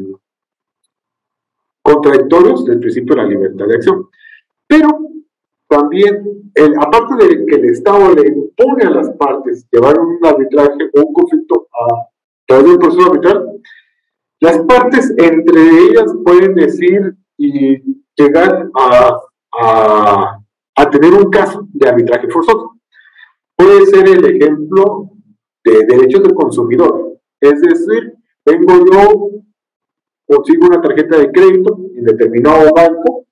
contradictorios 1.83 2.65
del 2.65 2.81
principio 2.81 3.15
de 3.15 3.23
la 3.23 3.29
libertad 3.29 3.67
de 3.67 3.75
acción. 3.75 4.09
Pero 4.67 4.89
también, 5.69 6.53
aparte 6.81 7.27
de 7.27 7.47
que 7.47 7.55
el 7.57 7.65
Estado 7.67 8.15
le 8.15 8.29
impone 8.29 8.85
a 8.85 8.91
las 8.91 9.11
partes 9.11 9.67
llevar 9.71 9.99
un 9.99 10.25
arbitraje 10.25 10.91
o 10.95 11.07
un 11.07 11.13
conflicto 11.13 11.69
a 11.73 12.09
través 12.47 12.67
del 12.67 12.79
proceso 12.79 13.07
arbitral, 13.07 13.47
las 14.41 14.59
partes 14.61 15.15
entre 15.17 15.61
ellas 15.91 16.13
pueden 16.25 16.55
decir 16.55 17.17
y 17.39 18.03
llegar 18.17 18.69
a, 18.75 19.17
a, 19.61 20.39
a 20.77 20.91
tener 20.91 21.13
un 21.13 21.31
caso 21.31 21.67
de 21.73 21.89
arbitraje 21.89 22.29
forzoso 22.29 22.77
puede 23.57 23.87
ser 23.87 24.09
el 24.09 24.25
ejemplo 24.25 25.11
de 25.65 25.85
derechos 25.87 26.23
del 26.23 26.35
consumidor. 26.35 27.19
Es 27.41 27.61
decir, 27.61 28.15
vengo 28.45 28.85
yo, 28.93 29.31
consigo 30.29 30.67
una 30.67 30.81
tarjeta 30.81 31.19
de 31.19 31.33
crédito 31.33 31.79
en 31.97 32.05
determinado 32.05 32.71
banco 32.75 33.27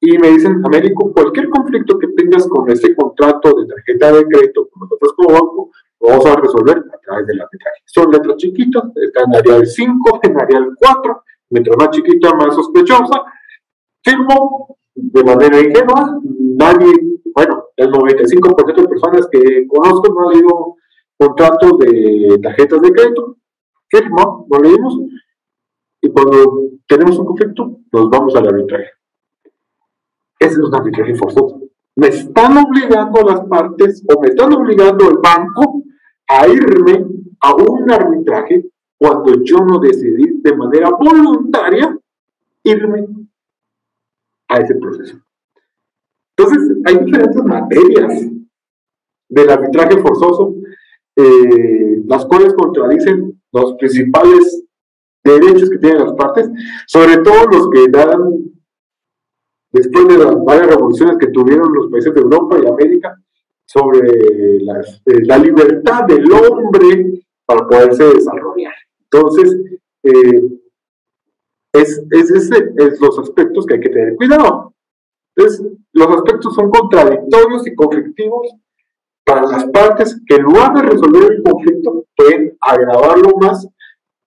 y 0.00 0.16
me 0.18 0.30
dicen, 0.30 0.62
Américo, 0.64 1.12
cualquier 1.12 1.48
conflicto 1.50 1.98
que 1.98 2.08
tengas 2.08 2.46
con 2.46 2.70
ese 2.70 2.94
contrato 2.94 3.54
de 3.60 3.66
tarjeta 3.66 4.12
de 4.12 4.24
crédito 4.26 4.68
con 4.70 4.80
nosotros 4.80 5.12
como 5.16 5.32
banco, 5.34 5.70
lo 6.00 6.08
vamos 6.08 6.26
a 6.26 6.36
resolver 6.36 6.78
a 6.78 6.98
través 6.98 7.26
del 7.26 7.40
arbitraje. 7.40 7.82
Son 7.84 8.10
letras 8.10 8.36
chiquitas, 8.36 8.84
está 8.96 9.22
en 9.24 9.36
área 9.36 9.64
5, 9.64 10.20
en 10.22 10.40
área 10.40 10.66
4, 10.78 11.24
mientras 11.50 11.76
más 11.76 11.90
chiquita, 11.90 12.34
más 12.34 12.54
sospechosa. 12.54 13.22
Firmo, 14.02 14.78
de 14.94 15.24
manera 15.24 15.60
ingenua, 15.60 16.18
nadie, 16.56 16.92
bueno, 17.34 17.64
el 17.76 17.90
95% 17.92 18.82
de 18.82 18.88
personas 18.88 19.28
que 19.30 19.66
conozco 19.68 20.12
no 20.12 20.28
han 20.28 20.34
leído 20.34 20.76
contratos 21.18 21.78
de 21.78 22.38
tarjetas 22.42 22.80
de 22.80 22.92
crédito, 22.92 23.36
firma, 23.88 24.24
lo 24.50 24.58
leímos, 24.58 24.98
y 26.00 26.10
cuando 26.10 26.62
tenemos 26.88 27.18
un 27.18 27.26
conflicto, 27.26 27.80
nos 27.92 28.08
vamos 28.08 28.34
al 28.36 28.48
arbitraje. 28.48 28.88
Ese 30.38 30.54
es 30.54 30.58
un 30.58 30.74
arbitraje 30.74 31.14
forzoso. 31.14 31.60
Me 31.96 32.08
están 32.08 32.56
obligando 32.56 33.20
las 33.20 33.40
partes 33.42 34.02
o 34.08 34.18
me 34.22 34.28
están 34.28 34.54
obligando 34.54 35.10
el 35.10 35.18
banco 35.18 35.82
a 36.30 36.46
irme 36.46 37.06
a 37.40 37.54
un 37.54 37.90
arbitraje 37.90 38.70
cuando 38.98 39.42
yo 39.42 39.58
no 39.58 39.80
decidí 39.80 40.40
de 40.42 40.54
manera 40.54 40.90
voluntaria 40.90 41.98
irme 42.62 43.06
a 44.48 44.58
ese 44.58 44.74
proceso. 44.76 45.18
Entonces, 46.36 46.76
hay 46.84 47.04
diferentes 47.04 47.42
materias 47.44 48.26
del 49.28 49.50
arbitraje 49.50 50.00
forzoso, 50.00 50.54
eh, 51.16 52.02
las 52.06 52.24
cuales 52.26 52.54
contradicen 52.54 53.40
los 53.52 53.74
principales 53.74 54.64
derechos 55.24 55.68
que 55.70 55.78
tienen 55.78 56.04
las 56.04 56.12
partes, 56.14 56.48
sobre 56.86 57.18
todo 57.18 57.44
los 57.50 57.70
que 57.70 57.88
dan, 57.90 58.52
después 59.72 60.08
de 60.08 60.18
las 60.18 60.44
varias 60.44 60.68
revoluciones 60.68 61.18
que 61.18 61.28
tuvieron 61.28 61.72
los 61.72 61.90
países 61.90 62.14
de 62.14 62.20
Europa 62.20 62.58
y 62.58 62.66
América, 62.66 63.19
sobre 63.72 64.00
eh, 64.00 65.24
la 65.26 65.38
libertad 65.38 66.04
del 66.04 66.24
hombre 66.32 67.22
para 67.46 67.68
poderse 67.68 68.04
desarrollar. 68.04 68.74
Entonces, 69.04 69.78
eh, 70.02 70.42
es, 71.72 72.02
es, 72.10 72.30
ese, 72.32 72.72
es 72.78 73.00
los 73.00 73.16
aspectos 73.20 73.64
que 73.66 73.74
hay 73.74 73.80
que 73.80 73.90
tener 73.90 74.16
cuidado. 74.16 74.74
Entonces, 75.36 75.66
los 75.92 76.08
aspectos 76.08 76.52
son 76.52 76.68
contradictorios 76.70 77.64
y 77.68 77.74
conflictivos 77.76 78.48
para 79.24 79.42
las 79.42 79.64
partes 79.66 80.20
que 80.26 80.34
en 80.34 80.42
lugar 80.42 80.74
de 80.74 80.82
resolver 80.82 81.32
el 81.32 81.42
conflicto 81.44 82.04
pueden 82.16 82.56
agravarlo 82.60 83.36
más 83.40 83.68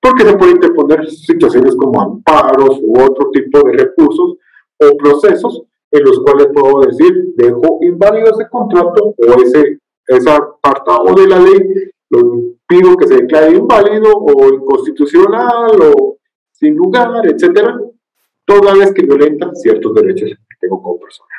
porque 0.01 0.23
se 0.23 0.38
pueden 0.38 0.56
interponer 0.56 1.10
situaciones 1.10 1.75
como 1.75 2.01
amparos 2.01 2.79
u 2.82 2.97
otro 2.97 3.29
tipo 3.32 3.62
de 3.67 3.73
recursos 3.73 4.38
o 4.79 4.97
procesos 4.97 5.63
en 5.93 6.03
los 6.03 6.19
cuales 6.21 6.47
puedo 6.53 6.82
decir, 6.82 7.34
dejo 7.36 7.77
inválido 7.82 8.32
ese 8.32 8.49
contrato 8.49 9.13
o 9.15 9.41
ese, 9.41 9.79
esa 10.08 10.38
apartado 10.38 11.13
de 11.15 11.27
la 11.27 11.39
ley, 11.39 11.60
lo 12.10 12.19
pido 12.67 12.97
que 12.97 13.08
se 13.08 13.15
declare 13.17 13.56
inválido 13.56 14.12
o 14.12 14.53
inconstitucional 14.53 15.71
o 15.95 16.17
sin 16.51 16.75
lugar, 16.75 17.21
etcétera, 17.27 17.79
toda 18.43 18.73
vez 18.73 18.91
que 18.91 19.03
violenta 19.03 19.53
ciertos 19.53 19.93
derechos 19.93 20.32
que 20.32 20.56
tengo 20.60 20.82
como 20.82 20.99
persona. 20.99 21.29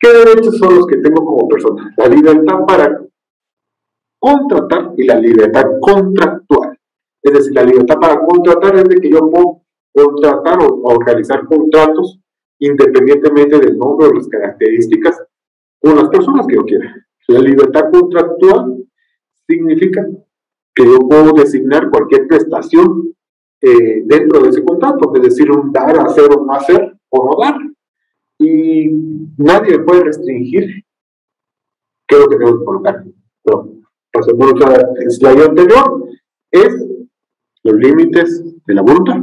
¿Qué 0.00 0.08
derechos 0.12 0.56
son 0.56 0.76
los 0.76 0.86
que 0.86 0.96
tengo 0.96 1.22
como 1.22 1.46
persona? 1.46 1.94
La 1.98 2.08
libertad 2.08 2.64
para 2.66 3.04
contratar 4.18 4.92
y 4.96 5.04
la 5.04 5.16
libertad 5.16 5.64
contractual. 5.78 6.78
Es 7.22 7.32
decir, 7.32 7.54
la 7.54 7.64
libertad 7.64 7.96
para 8.00 8.24
contratar 8.24 8.76
es 8.76 8.84
de 8.84 8.96
que 8.96 9.10
yo 9.10 9.30
puedo 9.30 9.62
contratar 9.94 10.58
o, 10.62 10.98
realizar 11.04 11.44
contratos 11.46 12.20
independientemente 12.66 13.58
del 13.58 13.76
nombre 13.76 14.08
o 14.08 14.12
las 14.12 14.28
características 14.28 15.22
con 15.80 15.96
las 15.96 16.08
personas 16.08 16.46
que 16.46 16.56
yo 16.56 16.64
quiera. 16.64 16.94
La 17.28 17.40
libertad 17.40 17.90
contractual 17.92 18.84
significa 19.46 20.06
que 20.74 20.84
yo 20.84 20.98
puedo 21.00 21.32
designar 21.32 21.90
cualquier 21.90 22.26
prestación 22.26 23.14
eh, 23.60 24.02
dentro 24.04 24.40
de 24.40 24.50
ese 24.50 24.64
contrato, 24.64 25.12
es 25.14 25.22
decir, 25.22 25.50
un 25.50 25.72
dar, 25.72 25.98
hacer 26.00 26.30
o 26.30 26.44
no 26.44 26.52
hacer 26.52 26.96
o 27.08 27.30
no 27.30 27.44
dar. 27.44 27.56
Y 28.38 28.90
nadie 29.38 29.78
puede 29.80 30.04
restringir 30.04 30.84
qué 32.06 32.16
es 32.16 32.20
lo 32.20 32.28
que 32.28 32.36
tengo 32.36 32.58
que 32.58 32.64
colocar. 32.64 33.04
Pero, 33.42 33.74
pasemos 34.12 34.52
otra 34.52 34.86
slide 35.08 35.44
anterior, 35.44 36.08
es 36.50 36.86
los 37.62 37.76
límites 37.76 38.44
de 38.66 38.74
la 38.74 38.82
voluntad. 38.82 39.22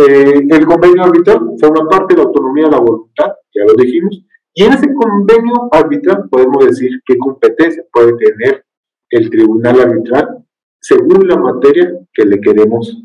Eh, 0.00 0.46
el 0.48 0.66
convenio 0.66 1.04
arbitral 1.04 1.40
forma 1.60 1.88
parte 1.88 2.14
de 2.14 2.22
la 2.22 2.28
autonomía 2.28 2.64
de 2.64 2.70
la 2.70 2.78
voluntad, 2.80 3.32
ya 3.54 3.64
lo 3.64 3.74
dijimos, 3.74 4.24
y 4.54 4.64
en 4.64 4.72
ese 4.72 4.92
convenio 4.94 5.68
arbitral 5.72 6.28
podemos 6.30 6.64
decir 6.66 7.00
qué 7.04 7.18
competencia 7.18 7.84
puede 7.92 8.14
tener 8.16 8.64
el 9.10 9.28
tribunal 9.28 9.80
arbitral 9.80 10.44
según 10.80 11.28
la 11.28 11.36
materia 11.36 11.92
que 12.12 12.24
le 12.24 12.40
queremos 12.40 13.04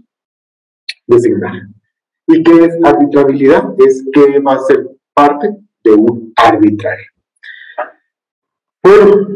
designar. 1.07 1.53
¿Y 2.27 2.41
qué 2.41 2.65
es 2.65 2.77
arbitrabilidad? 2.83 3.75
Es 3.77 4.05
que 4.13 4.39
va 4.39 4.53
a 4.53 4.59
ser 4.59 4.87
parte 5.13 5.55
de 5.83 5.91
un 5.91 6.31
arbitraje. 6.35 7.05
Bueno, 8.81 9.27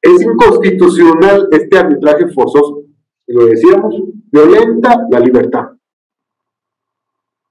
es 0.00 0.22
inconstitucional 0.22 1.48
este 1.52 1.78
arbitraje 1.78 2.28
forzoso 2.28 2.84
lo 3.26 3.46
decíamos, 3.46 3.94
violenta 4.30 5.06
la 5.10 5.20
libertad. 5.20 5.70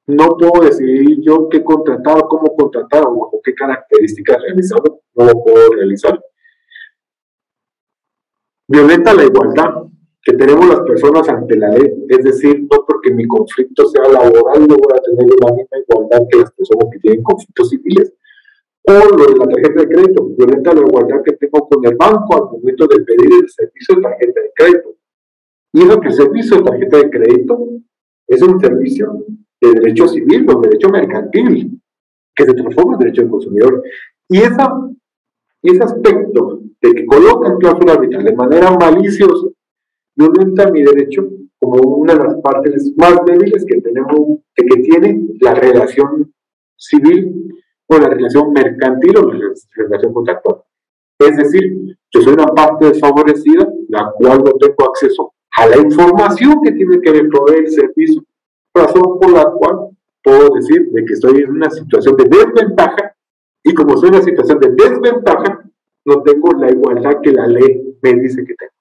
No 0.08 0.38
puedo 0.38 0.66
decidir 0.66 1.20
yo 1.22 1.48
qué 1.50 1.64
contratar, 1.64 2.24
cómo 2.28 2.56
contratar 2.56 3.04
o 3.08 3.40
qué 3.44 3.54
características 3.54 4.42
realizar, 4.42 4.80
no 5.16 5.26
lo 5.26 5.44
puedo 5.44 5.74
realizar. 5.74 6.22
Violenta 8.68 9.14
la 9.14 9.24
igualdad 9.24 9.84
que 10.22 10.34
tenemos 10.34 10.68
las 10.68 10.82
personas 10.82 11.28
ante 11.28 11.58
la 11.58 11.70
ley, 11.70 12.06
es 12.08 12.24
decir, 12.24 12.62
no 12.62 12.86
porque 12.88 13.14
mi 13.14 13.28
conflicto 13.28 13.86
sea 13.88 14.04
laboral, 14.04 14.68
no 14.68 14.76
voy 14.76 14.94
a 14.94 15.02
tener 15.02 15.26
la 15.42 15.54
misma 15.54 15.78
igualdad 15.78 16.28
que 16.30 16.40
las 16.40 16.52
personas 16.54 16.88
que 16.92 17.00
tienen 17.00 17.24
conflictos 17.24 17.70
civiles. 17.70 18.14
O 18.86 18.92
lo 18.92 19.26
de 19.26 19.38
la 19.38 19.46
tarjeta 19.46 19.82
de 19.82 19.88
crédito, 19.88 20.30
violenta 20.38 20.74
la 20.74 20.82
igualdad 20.82 21.22
que 21.24 21.34
tengo 21.34 21.68
con 21.70 21.86
el 21.86 21.96
banco 21.96 22.36
al 22.36 22.52
momento 22.52 22.88
de 22.88 23.04
pedir 23.04 23.32
el 23.42 23.50
servicio 23.50 23.96
de 23.96 24.02
tarjeta 24.02 24.42
de 24.42 24.52
crédito 24.56 24.96
y 25.74 25.88
que 25.88 26.08
el 26.08 26.14
servicio 26.14 26.58
de 26.58 26.64
tarjeta 26.64 26.98
de 26.98 27.10
crédito 27.10 27.68
es 28.28 28.42
un 28.42 28.60
servicio 28.60 29.26
de 29.64 29.80
derecho 29.80 30.08
civil 30.08 30.46
o 30.50 30.62
derecho 30.62 30.90
mercantil 30.90 31.82
que 32.36 32.46
se 32.46 32.54
transforma 32.54 32.94
en 32.94 33.00
derecho 33.00 33.22
del 33.22 33.32
consumidor. 33.32 33.84
Y, 34.30 34.38
esa, 34.40 34.74
ese 35.62 35.84
aspecto 35.84 36.62
de 36.82 36.94
que 36.94 37.06
colocan 37.06 37.58
cláusula 37.58 37.94
arbitral 37.94 38.26
de 38.26 38.36
manera 38.36 38.72
maliciosa 38.72 39.48
violenta 40.16 40.70
mi 40.72 40.84
derecho 40.84 41.28
como 41.60 41.98
una 41.98 42.14
de 42.14 42.24
las 42.24 42.36
partes 42.42 42.94
más 42.98 43.16
débiles 43.26 43.66
que 43.66 43.80
tenemos, 43.82 44.40
que 44.54 44.82
tiene 44.82 45.28
la 45.40 45.54
relación 45.54 46.34
civil 46.76 47.50
o 47.88 47.98
la 47.98 48.10
relación 48.10 48.52
mercantil 48.52 49.18
o 49.18 49.32
la 49.32 49.54
relación 49.76 50.14
contractual. 50.14 50.58
Es 51.20 51.38
decir, 51.38 51.98
yo 52.12 52.22
soy 52.22 52.34
una 52.34 52.48
parte 52.48 52.88
desfavorecida, 52.88 53.72
la 53.88 54.12
cual 54.18 54.44
no 54.44 54.52
tengo 54.54 54.90
acceso 54.90 55.34
a 55.56 55.68
la 55.68 55.78
información 55.78 56.62
que 56.64 56.72
tiene 56.74 57.00
que 57.00 57.12
proveer 57.12 57.60
el 57.60 57.72
servicio, 57.72 58.24
razón 58.74 59.20
por 59.20 59.32
la 59.32 59.46
cual 59.52 59.90
puedo 60.24 60.50
decir 60.56 60.90
de 60.92 61.06
que 61.06 61.14
estoy 61.14 61.42
en 61.42 61.52
una 61.52 61.70
situación 61.70 62.16
de 62.16 62.26
desventaja 62.26 63.16
y 63.64 63.74
como 63.74 63.98
soy 63.98 64.10
en 64.10 64.16
una 64.16 64.24
situación 64.24 64.60
de 64.60 64.70
desventaja, 64.72 65.64
no 66.06 66.22
tengo 66.24 66.52
la 66.54 66.70
igualdad 66.70 67.22
que 67.22 67.32
la 67.32 67.48
ley 67.48 67.98
me 68.02 68.14
dice 68.16 68.44
que 68.46 68.56
tengo. 68.56 68.72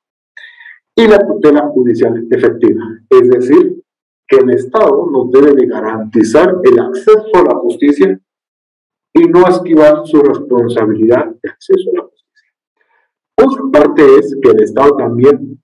Y 0.95 1.07
la 1.09 1.19
tutela 1.27 1.69
judicial 1.69 2.27
efectiva, 2.31 2.83
es 3.09 3.29
decir, 3.31 3.83
que 4.27 4.37
el 4.37 4.51
Estado 4.51 5.09
nos 5.11 5.31
debe 5.31 5.53
de 5.53 5.67
garantizar 5.67 6.57
el 6.63 6.79
acceso 6.79 7.31
a 7.35 7.43
la 7.43 7.55
justicia 7.57 8.21
y 9.15 9.29
no 9.29 9.47
esquivar 9.47 10.07
su 10.07 10.21
responsabilidad 10.21 11.27
de 11.43 11.51
acceso 11.51 11.91
a 11.91 11.97
la 11.97 12.03
justicia. 12.03 12.53
Otra 13.39 13.63
parte 13.73 14.03
es 14.19 14.37
que 14.43 14.51
el 14.51 14.63
Estado 14.63 14.97
también 14.97 15.63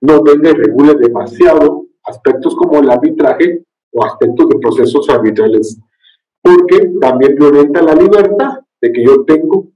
no 0.00 0.22
venga 0.22 0.50
y 0.50 0.54
regule 0.54 0.94
demasiado 0.94 1.86
aspectos 2.04 2.54
como 2.56 2.80
el 2.80 2.90
arbitraje 2.90 3.64
o 3.94 4.04
aspectos 4.04 4.48
de 4.48 4.58
procesos 4.58 5.08
arbitrales, 5.08 5.80
porque 6.42 6.90
también 7.00 7.36
violenta 7.36 7.80
la 7.82 7.94
libertad 7.94 8.58
de 8.80 8.92
que 8.92 9.04
yo 9.04 9.24
tengo 9.24 9.68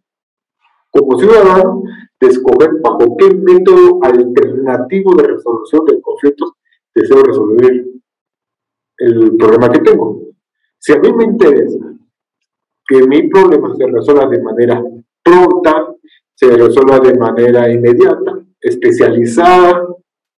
como 0.90 1.18
ciudadano 1.18 1.82
de 2.20 2.26
escoger 2.26 2.70
bajo 2.82 3.16
qué 3.16 3.34
método 3.34 4.00
alternativo 4.02 5.14
de 5.14 5.28
resolución 5.28 5.84
de 5.86 6.00
conflictos 6.00 6.52
deseo 6.94 7.22
resolver 7.22 7.84
el 8.98 9.36
problema 9.36 9.70
que 9.70 9.80
tengo. 9.80 10.22
Si 10.78 10.92
a 10.92 10.98
mí 10.98 11.12
me 11.12 11.24
interesa 11.24 11.78
que 12.86 13.06
mi 13.06 13.28
problema 13.28 13.74
se 13.76 13.86
resuelva 13.86 14.28
de 14.28 14.42
manera 14.42 14.82
pronta, 15.22 15.94
se 16.34 16.56
resuelva 16.56 16.98
de 17.00 17.16
manera 17.16 17.70
inmediata, 17.70 18.40
especializada, 18.60 19.86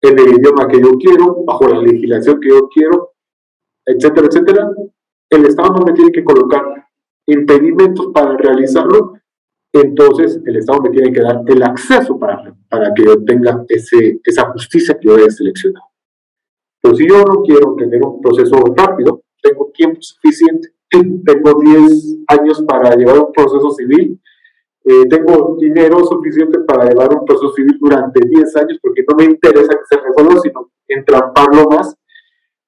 en 0.02 0.18
el 0.18 0.38
idioma 0.38 0.66
que 0.66 0.80
yo 0.80 0.92
quiero, 0.98 1.44
bajo 1.44 1.68
la 1.68 1.80
legislación 1.80 2.40
que 2.40 2.48
yo 2.48 2.68
quiero, 2.68 3.09
etcétera, 3.90 4.26
etcétera, 4.26 4.70
el 5.30 5.46
Estado 5.46 5.74
no 5.74 5.84
me 5.84 5.92
tiene 5.92 6.12
que 6.12 6.24
colocar 6.24 6.62
impedimentos 7.26 8.08
para 8.12 8.36
realizarlo, 8.36 9.14
entonces 9.72 10.40
el 10.44 10.56
Estado 10.56 10.82
me 10.82 10.90
tiene 10.90 11.12
que 11.12 11.20
dar 11.20 11.42
el 11.46 11.62
acceso 11.62 12.18
para, 12.18 12.54
para 12.68 12.92
que 12.94 13.04
yo 13.04 13.24
tenga 13.24 13.64
ese, 13.68 14.20
esa 14.24 14.50
justicia 14.50 14.98
que 14.98 15.08
yo 15.08 15.16
he 15.16 15.30
seleccionado. 15.30 15.86
Pero 16.82 16.94
si 16.94 17.08
yo 17.08 17.22
no 17.22 17.42
quiero 17.42 17.74
tener 17.76 18.04
un 18.04 18.20
proceso 18.20 18.56
rápido, 18.76 19.22
tengo 19.42 19.70
tiempo 19.72 20.00
suficiente 20.00 20.72
tengo 20.90 21.60
10 21.60 22.18
años 22.28 22.64
para 22.66 22.96
llevar 22.96 23.18
un 23.18 23.32
proceso 23.32 23.70
civil, 23.70 24.20
eh, 24.84 25.06
tengo 25.08 25.56
dinero 25.58 26.04
suficiente 26.04 26.58
para 26.60 26.88
llevar 26.88 27.14
un 27.14 27.24
proceso 27.24 27.52
civil 27.54 27.76
durante 27.80 28.20
10 28.26 28.56
años 28.56 28.78
porque 28.82 29.04
no 29.08 29.16
me 29.16 29.24
interesa 29.24 29.72
que 29.72 29.84
se 29.88 30.00
resuelva, 30.00 30.40
sino 30.40 30.70
entramparlo 30.88 31.68
más. 31.68 31.96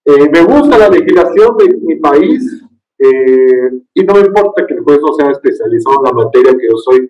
Eh, 0.05 0.29
me 0.33 0.43
gusta 0.43 0.79
la 0.79 0.89
legislación 0.89 1.57
de 1.57 1.77
mi 1.81 1.97
país 1.97 2.65
eh, 2.99 3.71
y 3.95 4.05
no 4.05 4.15
me 4.15 4.21
importa 4.21 4.67
que 4.67 4.75
el 4.75 4.81
juez 4.81 5.01
no 5.01 5.13
sea 5.15 5.31
especializado 5.31 5.99
en 5.99 6.05
la 6.05 6.25
materia 6.25 6.53
que 6.53 6.69
yo 6.69 6.77
soy 6.77 7.09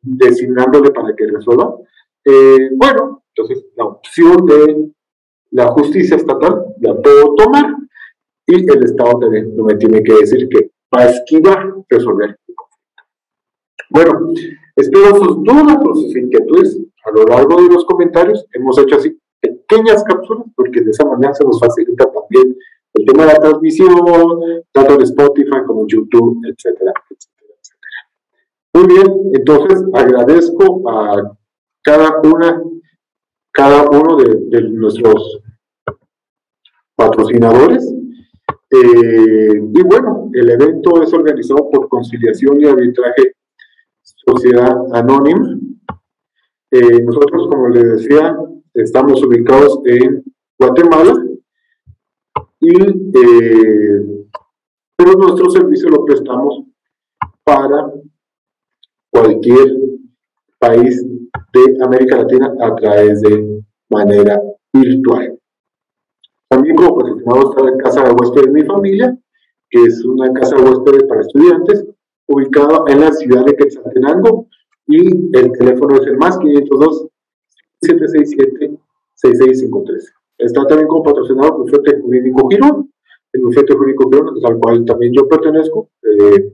designándole 0.00 0.90
para 0.90 1.14
que 1.14 1.26
resuelva. 1.26 1.76
bueno, 2.76 3.22
entonces 3.34 3.66
la 3.76 3.84
opción 3.84 4.46
de 4.46 4.90
la 5.50 5.68
justicia 5.68 6.16
estatal 6.16 6.64
la 6.80 6.94
puedo 7.00 7.34
tomar 7.34 7.76
y 8.46 8.70
el 8.70 8.84
Estado 8.84 9.18
también 9.20 9.56
no 9.56 9.64
me 9.64 9.76
tiene 9.76 10.02
que 10.02 10.14
decir 10.14 10.48
que 10.48 10.70
va 10.94 11.02
a 11.02 11.10
esquivar 11.10 11.74
resolver 11.88 12.38
bueno, 13.94 14.32
espero 14.74 15.14
sus 15.16 15.44
dudas 15.44 15.78
o 15.86 15.94
sus 15.94 16.16
inquietudes 16.16 16.80
a 17.04 17.10
lo 17.12 17.24
largo 17.26 17.62
de 17.62 17.68
los 17.72 17.84
comentarios. 17.84 18.44
Hemos 18.52 18.76
hecho 18.78 18.96
así 18.96 19.16
pequeñas 19.40 20.02
cápsulas 20.02 20.46
porque 20.56 20.80
de 20.80 20.90
esa 20.90 21.04
manera 21.04 21.32
se 21.32 21.44
nos 21.44 21.60
facilita 21.60 22.10
también 22.28 22.56
el 22.94 23.04
tema 23.06 23.26
de 23.26 23.32
la 23.32 23.38
transmisión, 23.38 23.90
tanto 24.72 24.94
en 24.94 25.02
Spotify 25.02 25.58
como 25.66 25.86
YouTube, 25.86 26.40
etcétera, 26.46 26.92
etcétera, 27.10 27.54
etcétera. 27.60 28.00
Muy 28.74 28.86
bien, 28.86 29.30
entonces 29.34 29.84
agradezco 29.92 30.88
a 30.88 31.36
cada 31.82 32.20
una, 32.22 32.62
cada 33.52 33.88
uno 33.90 34.16
de, 34.16 34.62
nuestros 34.70 35.40
patrocinadores. 36.96 37.92
Eh, 38.70 39.60
y 39.72 39.82
bueno, 39.82 40.30
el 40.32 40.50
evento 40.50 41.02
es 41.02 41.12
organizado 41.12 41.68
por 41.70 41.88
Conciliación 41.88 42.60
y 42.60 42.66
Arbitraje 42.66 43.34
Sociedad 44.02 44.74
Anónima. 44.92 45.58
Eh, 46.70 47.02
nosotros, 47.02 47.48
como 47.48 47.68
les 47.68 48.02
decía, 48.02 48.36
estamos 48.72 49.22
ubicados 49.24 49.80
en 49.84 50.24
Guatemala 50.58 51.23
y 52.60 52.72
eh, 52.72 54.26
pero 54.96 55.12
nuestro 55.12 55.50
servicio 55.50 55.88
lo 55.90 56.04
prestamos 56.04 56.62
para 57.42 57.92
cualquier 59.10 59.76
país 60.58 61.04
de 61.52 61.84
América 61.84 62.16
Latina 62.16 62.54
a 62.60 62.74
través 62.76 63.20
de 63.22 63.62
manera 63.90 64.40
virtual. 64.72 65.38
También 66.48 66.76
como 66.76 66.98
posicionado 66.98 67.50
está 67.50 67.64
la 67.64 67.76
Casa 67.78 68.04
de 68.04 68.12
Huéspedes 68.12 68.46
de 68.46 68.52
mi 68.52 68.62
familia, 68.62 69.18
que 69.70 69.82
es 69.82 70.04
una 70.04 70.32
casa 70.32 70.56
de 70.56 70.62
huéspedes 70.62 71.04
para 71.04 71.20
estudiantes, 71.20 71.84
ubicado 72.28 72.86
en 72.88 73.00
la 73.00 73.12
ciudad 73.12 73.44
de 73.44 73.56
Quetzaltenango 73.56 74.46
y 74.86 75.36
el 75.36 75.52
teléfono 75.52 75.96
es 75.96 76.06
el 76.06 76.16
más 76.16 76.38
502 76.38 77.08
767 77.82 78.78
6653. 79.14 80.14
Está 80.44 80.66
también 80.66 80.88
como 80.88 81.02
patrocinador 81.02 81.58
bufete 81.58 82.00
jurídico 82.00 82.48
Girón, 82.50 82.92
el 83.32 83.42
bufete 83.42 83.74
jurídico 83.74 84.10
Girón, 84.10 84.34
al 84.44 84.58
cual 84.58 84.84
también 84.84 85.12
yo 85.14 85.26
pertenezco. 85.28 85.90
Eh, 86.02 86.52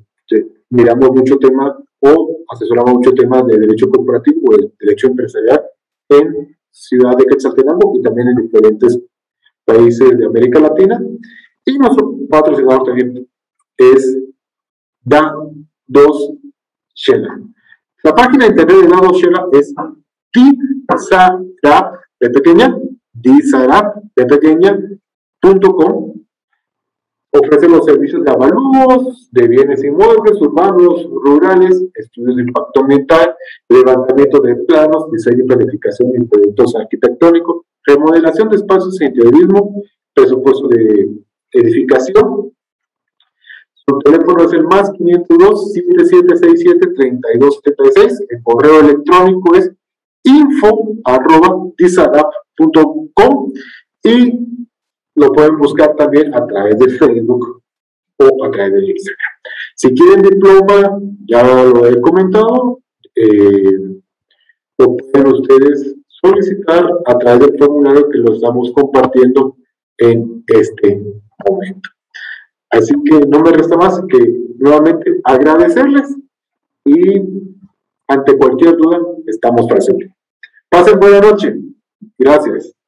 miramos 0.70 1.10
mucho 1.10 1.36
tema 1.38 1.76
o 2.00 2.44
asesoramos 2.48 2.94
mucho 2.94 3.12
temas 3.12 3.46
de 3.46 3.58
derecho 3.58 3.90
corporativo 3.90 4.40
o 4.48 4.56
de 4.56 4.72
derecho 4.78 5.08
empresarial 5.08 5.62
en 6.08 6.56
Ciudad 6.70 7.16
de 7.16 7.26
Quetzaltenango 7.26 7.94
y 7.98 8.02
también 8.02 8.28
en 8.28 8.36
diferentes 8.36 9.00
países 9.64 10.16
de 10.16 10.26
América 10.26 10.60
Latina. 10.60 11.00
Y 11.64 11.78
nuestro 11.78 12.14
patrocinador 12.30 12.84
también 12.84 13.28
es 13.76 14.18
da 15.02 15.34
dos 15.86 16.32
Shela. 16.94 17.40
La 18.04 18.14
página 18.14 18.44
de 18.44 18.50
internet 18.50 18.82
de 18.82 18.88
da 18.88 19.00
dos 19.00 19.16
Shela 19.18 19.48
es 19.52 19.74
disarap 20.32 21.94
de 22.20 22.30
pequeña, 22.30 22.78
pequeña.com. 24.26 26.14
Ofrece 27.32 27.68
los 27.68 27.84
servicios 27.84 28.24
de 28.24 28.30
avalúos 28.30 29.28
de 29.30 29.46
bienes 29.46 29.84
inmuebles, 29.84 30.40
urbanos, 30.40 31.08
rurales, 31.10 31.80
estudios 31.94 32.36
de 32.36 32.42
impacto 32.42 32.80
ambiental, 32.80 33.36
levantamiento 33.68 34.40
de 34.40 34.56
planos, 34.56 35.10
diseño 35.12 35.44
y 35.44 35.46
planificación 35.46 36.10
de 36.10 36.24
proyectos 36.24 36.74
arquitectónicos, 36.74 37.62
remodelación 37.86 38.48
de 38.48 38.56
espacios 38.56 39.00
e 39.00 39.04
interiorismo, 39.06 39.80
presupuesto 40.12 40.66
de 40.68 41.08
edificación, 41.52 42.52
su 43.90 43.98
teléfono 43.98 44.44
es 44.44 44.52
el 44.52 44.64
más 44.64 44.92
502 44.92 45.72
7767 45.72 46.94
3276. 46.94 48.26
El 48.28 48.42
correo 48.44 48.80
electrónico 48.80 49.56
es 49.56 49.72
info 50.22 50.96
arroba 51.04 51.72
y 54.02 54.38
lo 55.14 55.32
pueden 55.32 55.58
buscar 55.58 55.94
también 55.96 56.34
a 56.34 56.46
través 56.46 56.78
de 56.78 56.88
Facebook 56.90 57.62
o 58.18 58.44
a 58.44 58.50
través 58.50 58.72
de 58.72 58.90
Instagram. 58.90 59.34
Si 59.74 59.94
quieren 59.94 60.22
diploma, 60.22 60.98
ya 61.26 61.64
lo 61.64 61.86
he 61.86 62.00
comentado, 62.00 62.80
eh, 63.14 64.00
lo 64.78 64.96
pueden 64.96 65.28
ustedes 65.28 65.96
solicitar 66.08 66.86
a 67.06 67.18
través 67.18 67.40
del 67.46 67.58
formulario 67.58 68.08
que 68.08 68.18
lo 68.18 68.34
estamos 68.34 68.72
compartiendo 68.72 69.56
en 69.98 70.44
este 70.46 71.02
momento. 71.48 71.90
Así 72.70 72.94
que 73.04 73.20
no 73.26 73.40
me 73.40 73.52
resta 73.52 73.76
más 73.76 74.00
que 74.08 74.18
nuevamente 74.58 75.20
agradecerles 75.24 76.16
y 76.84 77.20
ante 78.08 78.36
cualquier 78.36 78.76
duda 78.76 78.98
estamos 79.26 79.66
para 79.66 79.80
servir. 79.80 80.12
Pasen 80.68 80.98
buena 81.00 81.20
noche. 81.20 81.69
Gracias. 82.18 82.79